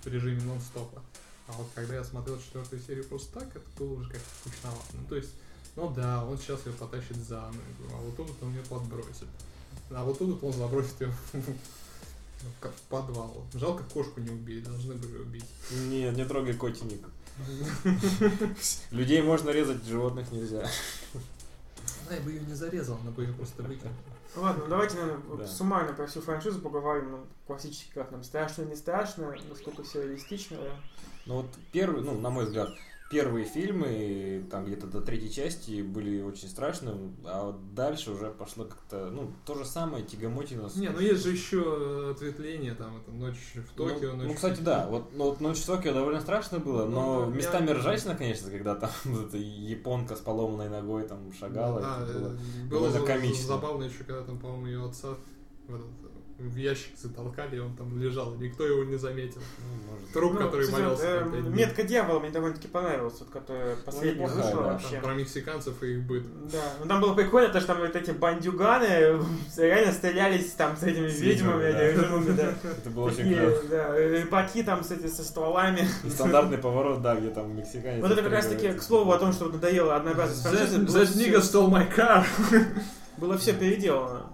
[0.03, 1.01] в режиме нон-стопа.
[1.47, 4.93] А вот когда я смотрел четвертую серию просто так, это было уже как-то скучновато.
[4.93, 5.31] Ну, то есть,
[5.75, 9.27] ну да, он сейчас ее потащит за ногу, а вот тут он ее подбросит.
[9.89, 11.11] А вот тут он забросит ее
[12.61, 13.45] в подвал.
[13.53, 15.45] Жалко, кошку не убили, должны были убить.
[15.71, 17.05] Нет, не трогай котенник.
[18.91, 20.67] Людей можно резать, животных нельзя.
[22.09, 23.93] Да, я бы ее не зарезал, она бы ее просто выкинул.
[24.35, 25.47] Ладно, ну давайте, наверное, Да.
[25.47, 27.11] суммарно про всю франшизу поговорим.
[27.11, 30.57] Ну, классически как нам страшно, не страшно, насколько все реалистично.
[30.57, 30.71] да.
[31.25, 32.69] Ну вот первый, ну, на мой взгляд,
[33.09, 36.95] первые фильмы, там где-то до третьей части, были очень страшные,
[37.25, 40.69] а вот дальше уже пошло как-то, ну, то же самое, тягомотина.
[40.75, 44.35] Не, ну есть же еще ответвление, там, это ночь в Токио, ну, ночь ну, в
[44.35, 47.67] кстати, да, вот, ну, вот «Ночь в Токио» довольно страшно было, Ну, но да, местами
[47.69, 51.81] я- ржачно, конечно, когда там вот эта японка с поломанной ногой там шагала.
[51.83, 53.47] А, это было э, было комично.
[53.47, 55.15] забавно еще, когда там, по-моему, ее отца
[55.67, 55.87] в, этот,
[56.39, 59.41] в ящик затолкали, и он там лежал, и никто его не заметил.
[59.59, 61.49] ну, может, Труп, Ну, который кстати, валялся там э.
[61.49, 64.69] Метка дьявола мне довольно-таки понравилась, вот, которая последняя неплохая, вышла да.
[64.71, 64.89] вообще.
[64.91, 66.23] Там про мексиканцев и их быт.
[66.51, 69.21] Да, ну там было прикольно, то, что там вот эти бандюганы
[69.57, 71.77] реально стрелялись там с этими С ведьмами, да.
[71.77, 72.53] одержимыми, да.
[72.63, 73.63] это было очень клево.
[73.69, 75.87] да, рыбаки там с, эти, со стволами.
[76.03, 78.01] И стандартный поворот, да, где там мексиканец.
[78.01, 81.39] Вот это как раз таки, к слову, о том, что надоело франшизы, было That nigga
[81.41, 82.25] stole my car.
[83.17, 84.28] было все переделано.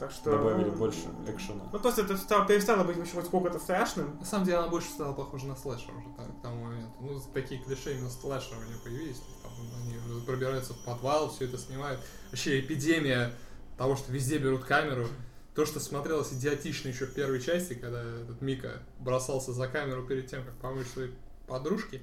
[0.00, 0.30] Так что...
[0.30, 1.62] Добавили ну, больше экшена.
[1.70, 4.18] Ну, просто это стало, перестало быть вообще хоть сколько-то страшным.
[4.18, 6.94] На самом деле она больше стала похожа на слэшер уже там, к тому моменту.
[7.00, 9.20] Ну, такие клише именно слэшера у нее появились.
[9.42, 12.00] Там, они уже пробираются в подвал, все это снимают.
[12.30, 13.34] Вообще эпидемия
[13.76, 15.06] того, что везде берут камеру.
[15.54, 20.28] То, что смотрелось идиотично еще в первой части, когда этот Мика бросался за камеру перед
[20.28, 21.10] тем, как помочь своей
[21.46, 22.00] подружке,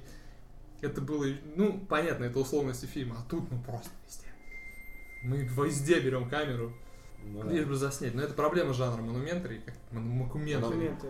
[0.82, 4.28] это было, ну, понятно, это условности фильма, а тут, ну, просто везде.
[5.24, 6.72] Мы везде берем камеру,
[7.24, 7.50] Ну, да.
[7.50, 8.14] лишь бы заснять.
[8.14, 9.74] Но это проблема жанра монументари, как.
[10.68, 11.08] Моменты.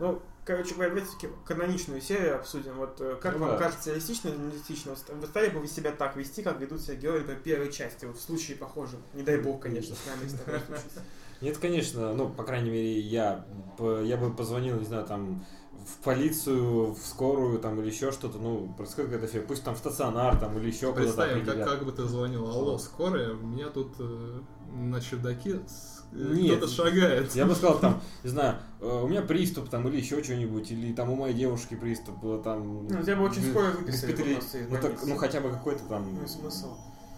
[0.00, 2.74] Ну, короче говоря, давайте таки каноничную серию обсудим.
[2.76, 3.58] Вот э, как Ну вам да.
[3.58, 4.94] кажется, реалистично или нереалистично?
[5.08, 8.04] Вы стали бы вы себя так вести, как ведут себя герои по первой части?
[8.04, 9.00] Вот в случае похожем.
[9.14, 10.36] Не дай бог, конечно, с нами с.
[11.40, 13.46] Нет, конечно, ну, по крайней мере, я,
[13.78, 15.42] я бы позвонил, не знаю, там,
[15.86, 19.78] в полицию, в скорую, там, или еще что-то, ну, происходит какая-то фигня, пусть там в
[19.78, 23.68] стационар, там, или еще куда-то Представим, как, как бы ты звонил, алло, скорая, у меня
[23.68, 24.40] тут э,
[24.72, 27.34] на чердаке с- э, кто-то шагает.
[27.34, 30.92] Я бы сказал, там, не знаю, э, у меня приступ, там, или еще что-нибудь, или
[30.92, 32.86] там у моей девушки приступ, э, там...
[32.88, 36.06] Ну, тебя бы очень без- скоро выписали из ну, так, ну, хотя бы какой-то там
[36.20, 36.74] Ну, смысл.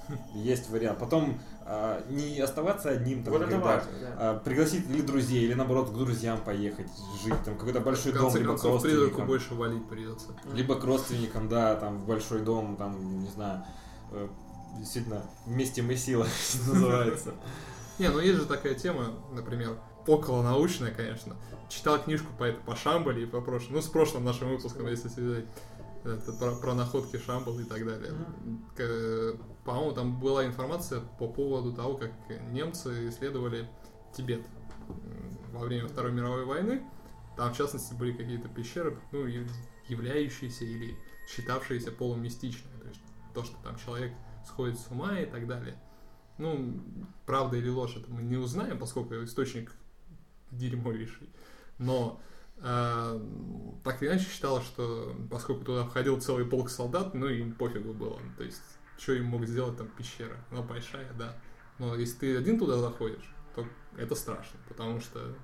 [0.34, 0.98] есть вариант.
[0.98, 4.16] Потом а, не оставаться одним, там, Вот когда, важно, да.
[4.18, 6.88] а, пригласить или друзей, или наоборот к друзьям поехать
[7.22, 9.26] жить, там какой-то большой в дом, конце либо к концов, призраку родственникам.
[9.28, 10.26] больше валить придется.
[10.52, 13.64] Либо к родственникам, да, там в большой дом, там, не знаю,
[14.78, 17.34] действительно, вместе мы сила, что называется.
[17.98, 21.36] Не, ну есть же такая тема, например, около научная, конечно.
[21.68, 25.08] Читал книжку по, это, по Шамбале и по прошлому, ну, с прошлым нашим выпуском, если
[25.08, 25.44] связать.
[26.04, 28.12] Это про, про находки Шамбала и так далее.
[28.76, 32.10] К- По-моему, там была информация по поводу того, как
[32.50, 33.68] немцы исследовали
[34.16, 34.42] Тибет
[35.52, 36.82] во время Второй мировой войны.
[37.36, 39.24] Там, в частности, были какие-то пещеры, ну,
[39.88, 40.96] являющиеся или
[41.28, 42.78] считавшиеся полумистичными.
[42.80, 43.00] То есть
[43.32, 44.12] то, что там человек
[44.46, 45.80] сходит с ума и так далее.
[46.38, 46.80] Ну,
[47.26, 49.72] правда или ложь, это мы не узнаем, поскольку источник
[50.50, 51.28] дерьмовейший.
[51.78, 52.20] Но
[52.58, 53.20] э,
[53.84, 58.18] так или иначе считалось, что поскольку туда входил целый полк солдат, ну им пофигу было.
[58.36, 58.62] То есть,
[58.98, 60.36] что им мог сделать там пещера?
[60.50, 61.36] Она большая, да.
[61.78, 65.34] Но если ты один туда заходишь, то это страшно, потому что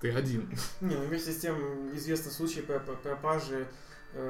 [0.00, 0.50] ты один.
[0.80, 3.66] Не, ну вместе с тем известны случаи про- про- пропажи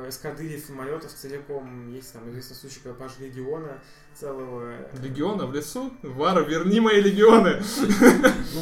[0.08, 1.88] эскадрильи самолетов целиком.
[1.92, 3.80] Есть там известный случай пропажи легиона
[4.14, 4.74] целого.
[5.02, 5.92] Легиона в лесу?
[6.02, 7.62] Вара, верни мои легионы!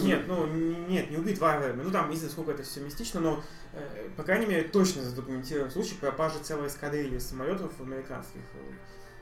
[0.02, 1.82] Нет, ну нет, не убит варварами.
[1.82, 5.70] Ну там, не знаю, сколько это все мистично, но, э, по крайней мере, точно задокументирован
[5.70, 8.40] случай пропажи целой эскадрильи самолетов американских.
[8.54, 8.72] э,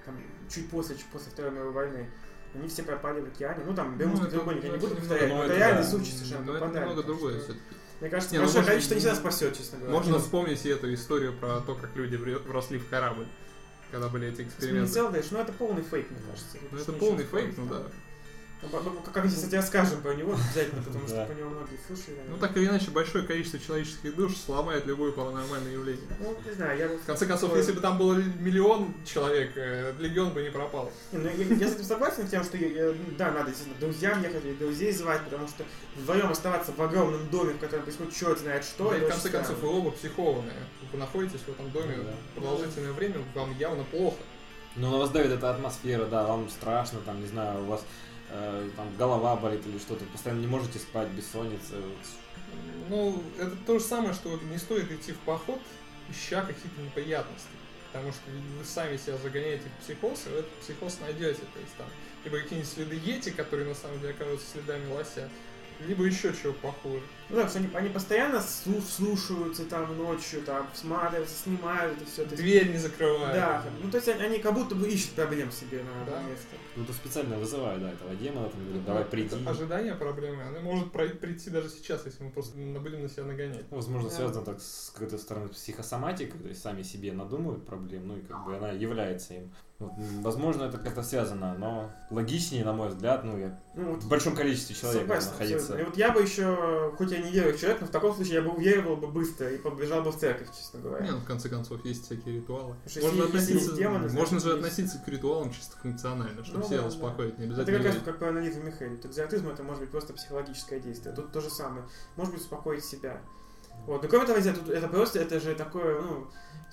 [0.05, 0.17] Там,
[0.49, 2.11] чуть после, чуть после Второй мировой войны.
[2.55, 3.63] Они все пропали в океане.
[3.67, 6.45] Ну, там, Бермудский это- треугольник, я не буду повторять, ну, но это реальный случай совершенно
[6.47, 7.61] Но это немного другое все-таки.
[8.03, 9.97] Мне кажется, Не, ну, большое можно- количество не всегда спасет, честно говоря.
[9.97, 13.29] Можно вспомнить и эту историю про то, как люди вросли в корабль,
[13.93, 14.87] когда были эти эксперименты.
[14.89, 16.59] Эксперимент ну это полный фейк, мне кажется.
[16.73, 17.83] Ну, это полный фейк, ну да.
[18.63, 22.17] Ну, по- ну, кстати, расскажем про него обязательно, потому что по нему многие слушали.
[22.29, 26.05] Ну, так или иначе, большое количество человеческих душ сломает любое паранормальное явление.
[26.21, 26.89] Ну, не знаю, я...
[26.89, 30.93] В конце концов, если бы там было миллион человек, э, легион бы не пропал.
[31.11, 34.93] Ну, я, с этим согласен, тем, что, я- да, надо, действительно, друзьям ехать, или друзей
[34.93, 35.65] звать, потому что
[35.97, 39.59] вдвоем оставаться в огромном доме, в котором происходит черт знает что, и в конце концов,
[39.59, 40.55] вы оба психованные.
[40.93, 44.19] Вы находитесь в этом доме Ну продолжительное время, вам явно плохо.
[44.77, 47.85] Ну, на вас давит эта атмосфера, да, вам страшно, там, не знаю, у вас
[48.33, 51.75] э, там голова болит или что-то, постоянно не можете спать, бессонница.
[52.89, 55.61] Ну, это то же самое, что не стоит идти в поход,
[56.11, 57.49] ища какие-то неприятности.
[57.93, 58.23] Потому что
[58.59, 61.43] вы сами себя загоняете в психоз, и вы этот психоз найдете.
[61.53, 61.87] То есть там
[62.25, 65.29] либо какие-нибудь следы ети, которые на самом деле окажутся следами лося,
[65.81, 67.03] либо еще чего похуже.
[67.33, 72.25] Ну да, что они, они постоянно слу- слушаются там ночью, там, всматриваются, снимают это все.
[72.27, 73.33] Дверь не закрывают.
[73.35, 76.23] Да, ну то есть они, они как будто бы ищут проблем себе на Да.
[76.25, 76.49] место.
[76.77, 79.35] Ну, то специально вызывают, да, этого демона, там, говорят, давай приди.
[79.35, 83.25] Это ожидание проблемы, она может прийти даже сейчас, если мы просто на- будем на себя
[83.25, 83.65] нагонять.
[83.71, 84.15] Ну, Возможно, Да.
[84.15, 88.21] связано так с какой-то стороны с психосоматикой, то есть сами себе надумывают проблем, ну и
[88.21, 89.51] как бы она является им.
[89.79, 89.93] Вот,
[90.23, 94.37] возможно, это как-то связано, но логичнее, на мой взгляд, ну, я Ну, вот в большом
[94.37, 95.57] количестве человек Согласен, находиться.
[95.65, 95.83] абсолютно.
[95.83, 98.35] И вот я бы еще, хоть я не верю в человека, но в таком случае
[98.35, 101.05] я бы уверовал бы быстро и побежал бы в церковь, честно говоря.
[101.05, 102.77] Не, ну, в конце концов, есть всякие ритуалы.
[102.85, 104.59] Потому Можно, если- относиться, есть демоны, значит, можно же есть.
[104.59, 106.89] относиться к ритуалам чисто функционально, чтобы Ну себя да, да.
[106.89, 107.39] успокоить.
[107.39, 108.95] Не Это обязательно как раз как по анализу Михаила.
[108.97, 111.15] Экзотизм это может быть просто психологическое действие.
[111.15, 111.85] Тут то же самое.
[112.17, 113.21] Может быть успокоить себя.
[113.87, 114.03] Вот.
[114.03, 116.27] Но кроме того, тут это просто, это же такое, ну,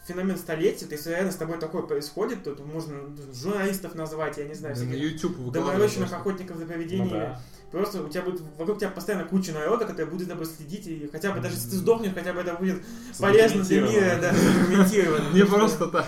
[0.08, 2.96] феномен столетия, то если реально с тобой такое происходит, то тут можно
[3.34, 6.16] журналистов назвать, я не знаю, Да, на всяких YouTube выкладывают добровольных просто.
[6.18, 7.10] охотников за Ну поведением.
[7.10, 7.42] да.
[7.72, 11.08] Просто у тебя будет вокруг тебя постоянно куча народа, который будет за тобой следить, и
[11.12, 12.82] хотя бы даже если ты сдохнешь, хотя бы это будет
[13.20, 15.30] полезно для мира, да, задокументировано.
[15.34, 16.08] Не просто так.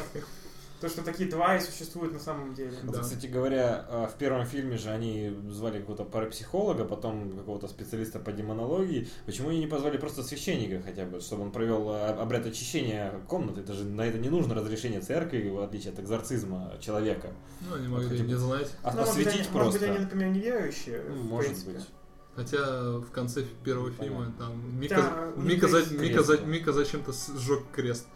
[0.81, 2.71] То, что такие твари существуют на самом деле.
[2.83, 3.01] Вот, Да.
[3.01, 8.31] Кстати говоря, а, в первом фильме же они звали какого-то парапсихолога, потом какого-то специалиста по
[8.31, 9.07] демонологии.
[9.27, 13.61] Почему они не позвали просто священника хотя бы, чтобы он провел а, обряд очищения комнаты?
[13.61, 17.31] Это же на это не нужно разрешение церкви, в отличие от экзорцизма человека.
[17.69, 18.71] Ну, они Вот могли хотя бы- не знать.
[18.81, 19.85] А Ну, может быть, осветить они- Может быть, просто.
[19.95, 21.71] они, например, неверующие, Ну, может принципе.
[21.73, 21.87] быть.
[22.35, 24.45] Хотя в конце первого фильма Понятно.
[24.45, 26.37] там Мика, Да, Мика, за- Мика, за-.
[26.39, 28.07] Мика зачем-то сжег крест.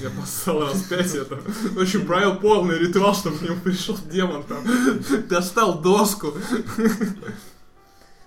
[0.00, 1.36] Я поставил раз пять это.
[1.36, 4.64] В общем, провел полный ритуал, чтобы к нему пришел демон там.
[5.28, 6.32] Достал доску.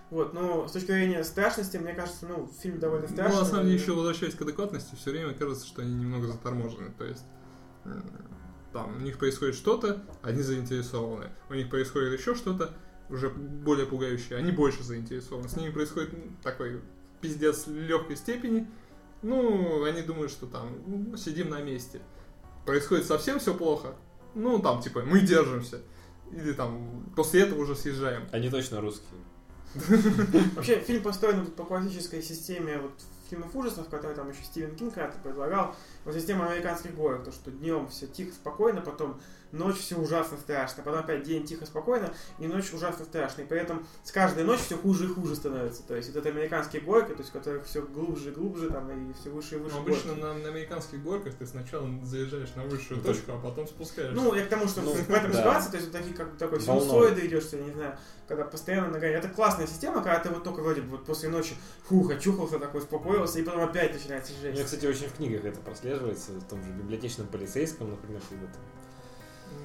[0.09, 3.39] Вот, но с точки зрения страшности, мне кажется, ну, фильм довольно Ну, страшный.
[3.39, 6.93] на самом деле, еще возвращаясь к адекватности, все время кажется, что они немного заторможены.
[6.99, 7.23] То есть,
[7.85, 8.03] м,
[8.71, 11.31] там, у них происходит что-то, они заинтересованы.
[11.49, 12.75] У них происходит еще что-то,
[13.09, 15.49] уже более пугающее, они больше заинтересованы.
[15.49, 16.11] С ними происходит
[16.43, 16.81] такой
[17.19, 18.69] пиздец легкой степени.
[19.23, 22.01] Ну, они думают, что там м, сидим на месте.
[22.65, 23.95] Происходит совсем все плохо.
[24.35, 25.81] Ну, там, типа, мы держимся.
[26.31, 28.23] Или там, после этого уже съезжаем.
[28.31, 29.19] Они точно русские.
[30.55, 32.91] Вообще, фильм построен по классической системе вот
[33.33, 35.75] фильмов ужасов, которые там еще Стивен Кинг когда-то предлагал.
[36.05, 39.19] Вот система американских горок, то, что днем все тихо, спокойно, потом
[39.51, 43.41] ночь все ужасно страшно, потом опять день тихо, спокойно, и ночь ужасно страшно.
[43.43, 45.83] И при этом с каждой ночью все хуже и хуже становится.
[45.83, 48.89] То есть вот это американские горки, то есть в которых все глубже и глубже, там,
[48.89, 49.75] и все выше и выше.
[49.75, 53.67] Ну, обычно на, на американских горках ты сначала заезжаешь на высшую Ну, точку, а потом
[53.67, 54.15] спускаешься.
[54.15, 55.39] Ну, я к тому, что Ну, в этом да.
[55.39, 59.23] ситуации, то есть вот такие, как такой синусоиды идешь, я не знаю, когда постоянно нагоняешь.
[59.23, 61.53] Это классная система, когда ты вот только вроде бы вот после ночи,
[61.87, 62.81] фух, очухался такой,
[63.23, 64.55] успокоился, и потом опять начинается У жесть.
[64.55, 68.61] меня, кстати, очень в книгах это прослеживается, в том же библиотечном полицейском, например, когда там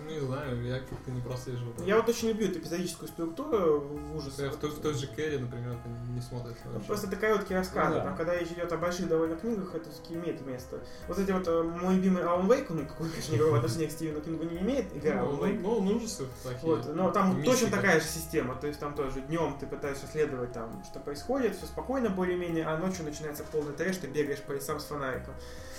[0.09, 1.73] Не знаю, я как-то не прослеживал.
[1.85, 4.47] Я вот очень люблю эту эпизодическую структуру в ужасах.
[4.47, 6.87] Я в, той, в той же Кэрри, например, это не смотрится Ну, вообще.
[6.89, 7.91] Просто это короткие рассказы.
[7.91, 8.05] Ну да.
[8.05, 10.81] Там, когда речь идет о больших довольно книгах, это все-таки имеет место.
[11.09, 14.21] Вот эти вот э, мой любимый Алан Вейк, ну, какой, конечно, никакого отношения к Стивену
[14.21, 15.61] Кингу не имеет, игра Ну, Алан Вейк.
[15.61, 16.59] ну, ну, ужасы такие.
[16.63, 17.51] Вот, но там Мистика.
[17.51, 21.55] точно такая же система, то есть там тоже днем ты пытаешься следовать там, что происходит,
[21.57, 25.35] все спокойно более-менее, а ночью начинается полный трэш, ты бегаешь по лесам с фонариком.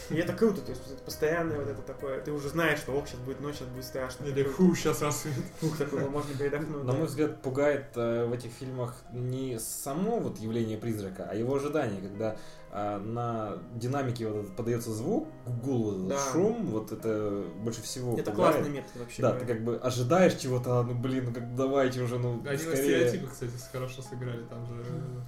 [0.09, 3.19] И это круто, то есть постоянное вот это такое, ты уже знаешь, что ох, сейчас
[3.19, 4.18] будет ночь, сейчас будет страшно.
[4.25, 5.33] Или фу, сейчас рассвет.
[5.59, 6.83] фух, такой, ну, можно передохнуть.
[6.83, 11.55] На мой взгляд, пугает э, в этих фильмах не само вот явление призрака, а его
[11.55, 12.35] ожидание, когда
[12.71, 15.27] э, на динамике вот этот подается звук,
[15.63, 16.17] гул, Да.
[16.31, 18.55] шум, вот это больше всего Это пугает.
[18.55, 19.21] классный метод вообще.
[19.21, 19.45] Да, говоря.
[19.45, 22.57] ты как бы ожидаешь чего-то, а, ну блин, ну как давайте уже, ну Они на
[22.57, 22.75] скорее.
[23.09, 24.43] стереотипы, кстати, хорошо сыграли.
[24.43, 24.73] Там же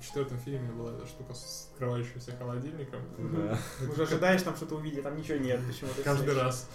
[0.01, 2.99] в четвертом фильме была эта штука с открывающимся холодильником.
[3.17, 3.57] Да.
[3.89, 6.01] Уже ожидаешь там что-то увидеть, там ничего нет почему-то.
[6.03, 6.67] Каждый раз.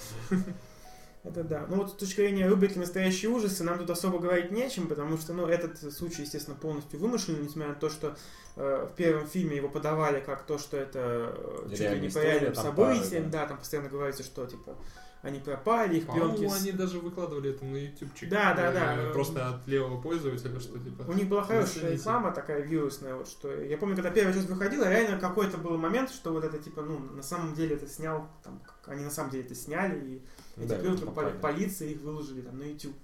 [1.26, 1.66] Это да.
[1.68, 4.86] Ну вот с точки зрения рубрики «Настоящие ужасы» нам тут особо говорить не о чем,
[4.86, 8.16] потому что, ну, этот случай, естественно, полностью вымышленный, несмотря на то, что
[8.56, 12.18] э, в первом фильме его подавали как то, что это э, чуть ли не по
[12.18, 13.46] реальным событиям, по- да.
[13.46, 14.76] там постоянно говорится, что, типа,
[15.22, 16.20] они пропали, их пленки...
[16.20, 18.28] По-моему, с- они даже выкладывали это на ютубчик.
[18.28, 18.94] Да, да, да.
[18.96, 21.02] Э, Просто от левого пользователя, что типа...
[21.08, 24.88] У них была хорошая реклама такая вирусная, вот что я помню, когда первая часть выходила,
[24.88, 28.60] реально какой-то был момент, что вот это типа, ну, на самом деле это снял, там,
[28.64, 30.22] как- они на самом деле это сняли, и
[30.56, 31.54] эти Да, пленки это попали в попали.
[31.54, 32.94] полицию, их выложили там на YouTube.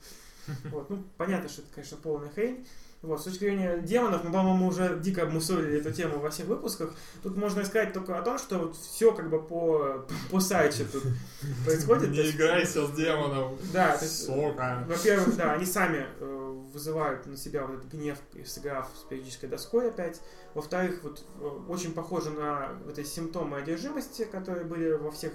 [0.72, 2.66] Вот, ну, понятно, что это, конечно, полная хрень.
[3.02, 6.94] Вот, с точки зрения демонов, мы, по-моему, уже дико обмусолили эту тему во всех выпусках.
[7.22, 11.02] Тут можно сказать только о том, что вот все как бы по, по сайте тут
[11.64, 12.10] происходит.
[12.10, 13.56] Не играйся с демоном.
[13.72, 16.41] Да, то есть, во-первых, да, они сами э,
[16.72, 20.20] вызывают на себя вот этот гнев, сыграв с периодической доской опять.
[20.54, 25.32] Во-вторых, вот э, очень похоже на вот эти симптомы одержимости, которые были во всех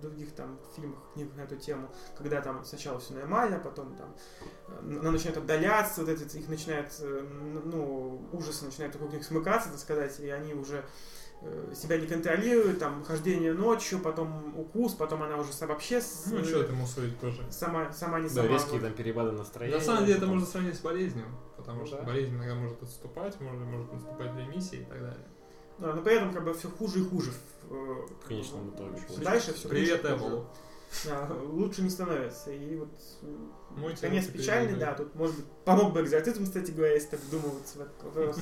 [0.00, 4.14] других там фильмах, книгах на эту тему, когда там сначала все нормально, потом там
[4.68, 7.26] э, она начинает отдаляться, вот этот их начинает, э,
[7.64, 10.82] ну, ужасы начинают вокруг них смыкаться, так сказать, и они уже э,
[11.74, 16.42] себя не контролируют, там, хождение ночью, потом укус, потом она уже сама вообще с- Ну,
[16.44, 17.40] что ты мусорить тоже.
[17.50, 18.48] сама, сама не Да, сама.
[18.48, 19.76] резкие там перепады настроения.
[19.76, 21.26] На самом деле это можно сравнить с болезнью,
[21.56, 22.02] потому Ну что да.
[22.02, 25.26] болезнь иногда может отступать, может, может наступать ремиссия и так далее.
[25.78, 27.32] Да, но при этом как бы все хуже и хуже.
[27.70, 27.74] э,
[28.24, 28.98] В конечном итоге.
[29.22, 30.04] Дальше все Привет.
[30.04, 30.46] Apple.
[31.04, 32.50] Да, лучше не становится.
[32.50, 32.88] И вот
[33.22, 33.26] э,
[33.76, 34.94] Мой конец печальный, да.
[34.94, 38.38] Тут, может быть, помог бы экзотизм, кстати говоря, если так вдумываться в этот вопрос.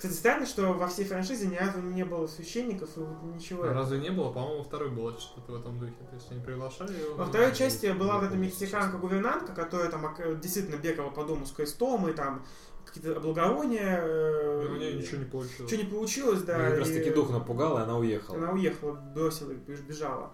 [0.00, 3.64] Кстати, странно, что во всей франшизе ни разу не было священников и вот ничего.
[3.64, 4.32] А Разве не было?
[4.32, 5.92] По-моему, во второй было что-то в этом духе.
[6.08, 7.16] То есть они приглашали его.
[7.16, 11.22] Во ну, второй ну, части была вот эта мексиканка-гувернантка, которая там ок- действительно бегала по
[11.24, 12.46] дому с крестом, и там
[12.86, 14.00] какие-то облаговония.
[14.02, 15.70] э, У нее ничего не получилось.
[15.70, 16.56] Ничего не получилось, да.
[16.56, 18.38] Ну, как раз и- таки дух напугал, и она уехала.
[18.38, 20.32] Она уехала, бросила, беж- бежала.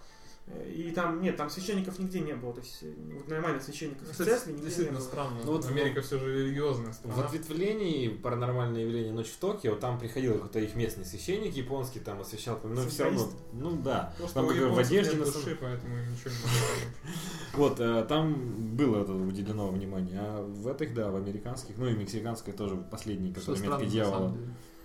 [0.73, 2.53] И там, нет, там священников нигде не было.
[2.53, 5.01] То есть э, вот нормальных священников в Кстати, церкви нигде не было.
[5.01, 5.41] странно.
[5.45, 7.25] Ну, вот Америка все же религиозная В страна.
[7.25, 12.61] ответвлении паранормальное явление «Ночь в Токио» там приходил какой-то их местный священник японский, там освещал,
[12.63, 16.31] но все равно, ну да, Просто там у как в одежде нет души, поэтому ничего
[16.31, 17.57] не.
[17.57, 21.95] Вот, э, там было это уделено внимание, а в этих, да, в американских, ну и
[21.95, 24.37] мексиканской тоже последний, который метки дьявола.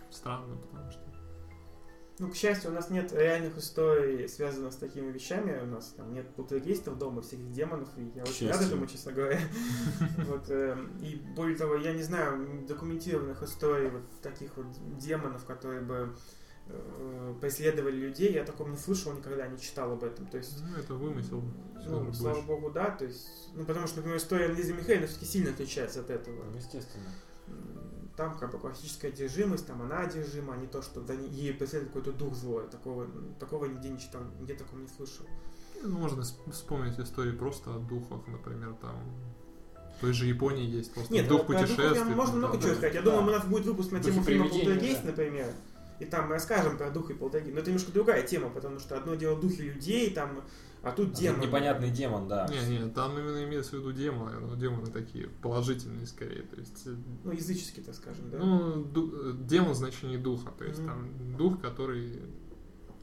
[0.09, 1.10] Странно, потому что...
[2.21, 5.59] Ну, к счастью, у нас нет реальных историй, связанных с такими вещами.
[5.59, 8.67] У нас там нет полтергейстов дома, всяких демонов, и я К очень рад счастью.
[8.67, 9.39] этому, честно говоря.
[10.27, 14.67] Вот, э, и более того, я не знаю документированных историй вот таких вот
[14.99, 16.15] демонов, которые бы
[16.67, 18.33] э, преследовали людей.
[18.33, 20.27] Я о таком не слышал никогда, не читал об этом.
[20.27, 21.41] То есть Ну, это вымысел.
[21.87, 22.47] Ну, слава больше.
[22.47, 26.11] богу, да, то есть, ну, потому что, например, история Лизы Михайловны все-таки сильно отличается от
[26.11, 26.43] этого.
[26.51, 27.09] Ну, Естественно.
[28.21, 31.53] Там как бы классическая одержимость, там она одержима, а не то, что за ней- ей
[31.55, 32.67] преследует какой-то дух злой.
[32.69, 33.07] Такого,
[33.39, 35.25] такого нигде не читал, нигде такого не слышал.
[35.81, 38.95] Ну, Можно вспомнить истории просто о духах, например, там...
[39.97, 42.03] В той же Японии есть просто Нет, дух путешествий.
[42.13, 42.93] можно там, много да, чего сказать.
[42.93, 43.09] Я Да.
[43.11, 45.07] думаю, у нас будет выпуск на Духи тему фильма «Полтергейст», да.
[45.07, 45.53] например.
[45.99, 47.55] И там мы расскажем про дух и полтергейст.
[47.55, 50.43] Но это немножко другая тема, потому что одно дело духи людей, там,
[50.83, 51.39] а тут А тут демон.
[51.41, 52.47] непонятный демон, да.
[52.47, 56.81] Не, не, там именно имеется в виду демоны, но демоны такие положительные скорее, то есть,
[56.87, 58.37] э, Ну, языческий, так скажем, да?
[58.39, 60.87] ну, ду- э, демон в значении духа, то есть Мгм.
[60.87, 62.21] там дух, который,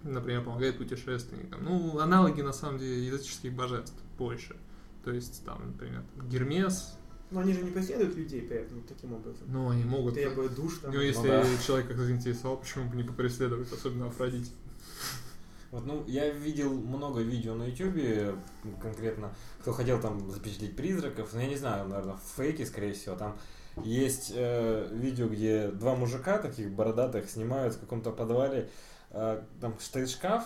[0.02, 1.62] например, помогает путешественникам.
[1.64, 4.56] Ну, аналоги на самом деле языческих божеств больше,
[5.04, 6.94] то есть там, например, Гермес,
[7.30, 9.42] Но они же не преследуют людей при этом таким образом.
[9.48, 10.14] ну, они могут...
[10.14, 10.92] Требуют душ там.
[10.94, 11.44] Ну, если да.
[11.64, 14.50] человек их заинтересовал, почему бы не попреследовать, особенно Афродите.
[15.70, 18.34] Вот, ну, я видел много видео на ютубе,
[18.80, 23.38] конкретно, кто хотел там запечатлеть призраков, но я не знаю, наверное, фейки, скорее всего, там
[23.84, 28.70] есть э, видео, где два мужика таких бородатых снимают в каком-то подвале,
[29.10, 30.44] э, там стоит шкаф,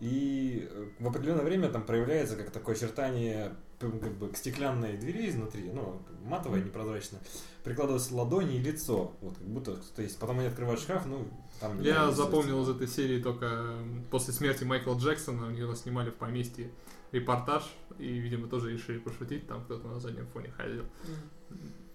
[0.00, 4.96] и э, в определенное время там проявляется как такое очертание п- как бы к стеклянной
[4.96, 7.20] двери изнутри, ну, матовая, непрозрачная,
[7.64, 10.18] прикладывается ладони и лицо, вот как будто кто-то есть.
[10.18, 11.28] Потом они открывают шкаф, ну,
[11.60, 11.80] там...
[11.80, 13.74] Я запомнил из этой серии только
[14.10, 16.70] после смерти Майкла Джексона, у него снимали в поместье
[17.12, 17.62] репортаж,
[17.98, 20.84] и, видимо, тоже решили пошутить, там кто-то на заднем фоне ходил.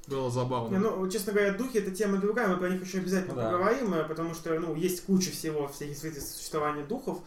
[0.07, 0.75] Было забавно.
[0.75, 3.51] Не, ну, честно говоря, духи это тема другая, мы про них еще обязательно Ну да.
[3.51, 7.19] поговорим, э, потому что, ну, есть куча всего, всяких свидетельств существования духов,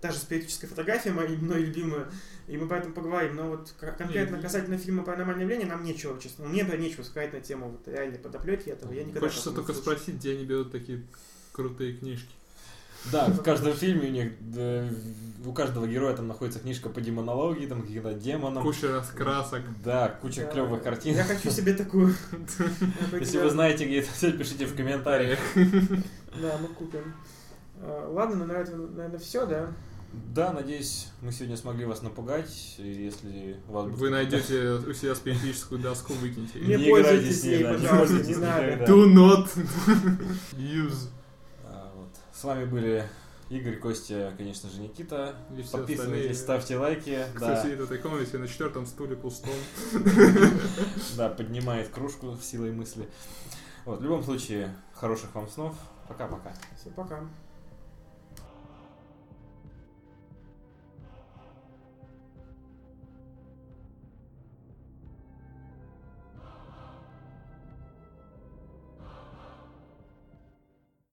[0.00, 2.06] даже спиритическая фотография моя, мной любимая,
[2.46, 6.20] и мы про это поговорим, но вот конкретно Не, касательно фильма «Паранормальное явление» нам нечего,
[6.20, 9.72] честно, мне прям нечего сказать на тему вот реальной подоплеки этого, я никогда Хочется только
[9.72, 9.92] слышал.
[9.94, 11.04] спросить, где они берут такие
[11.58, 12.30] крутые книжки.
[13.10, 14.88] Да, в каждом фильме у них, да,
[15.44, 18.62] у каждого героя там находится книжка по демонологии, там каким-то демонам.
[18.62, 19.62] Куча раскрасок.
[19.84, 20.52] Да, куча Да.
[20.52, 21.16] клевых картин.
[21.16, 22.14] Я хочу себе такую.
[23.20, 25.38] Если вы знаете, где это все, пишите в комментариях.
[26.40, 27.14] Да, мы купим.
[27.80, 29.72] А, Ладно, ну на этом, наверное, все, да?
[30.12, 32.76] Да, надеюсь, мы сегодня смогли вас напугать.
[32.78, 36.60] Если вас будет Вы найдете у себя спиритическую доску, выкиньте.
[36.60, 38.84] Не пользуйтесь играйте с ней, ей, пожалуйста, не надо.
[38.84, 39.48] Do not
[40.56, 41.08] use.
[42.38, 43.04] С вами были
[43.50, 45.34] Игорь, Костя, конечно же, Никита.
[45.58, 47.26] И Подписывайтесь, ставьте лайки.
[47.34, 49.50] Кто Да, сидит в этой комнате на четвертом стуле пустом.
[51.16, 53.08] да, поднимает кружку силой мысли.
[53.84, 55.74] Вот, в любом случае, хороших вам снов.
[56.06, 56.52] Пока-пока.
[56.80, 57.24] Все, пока.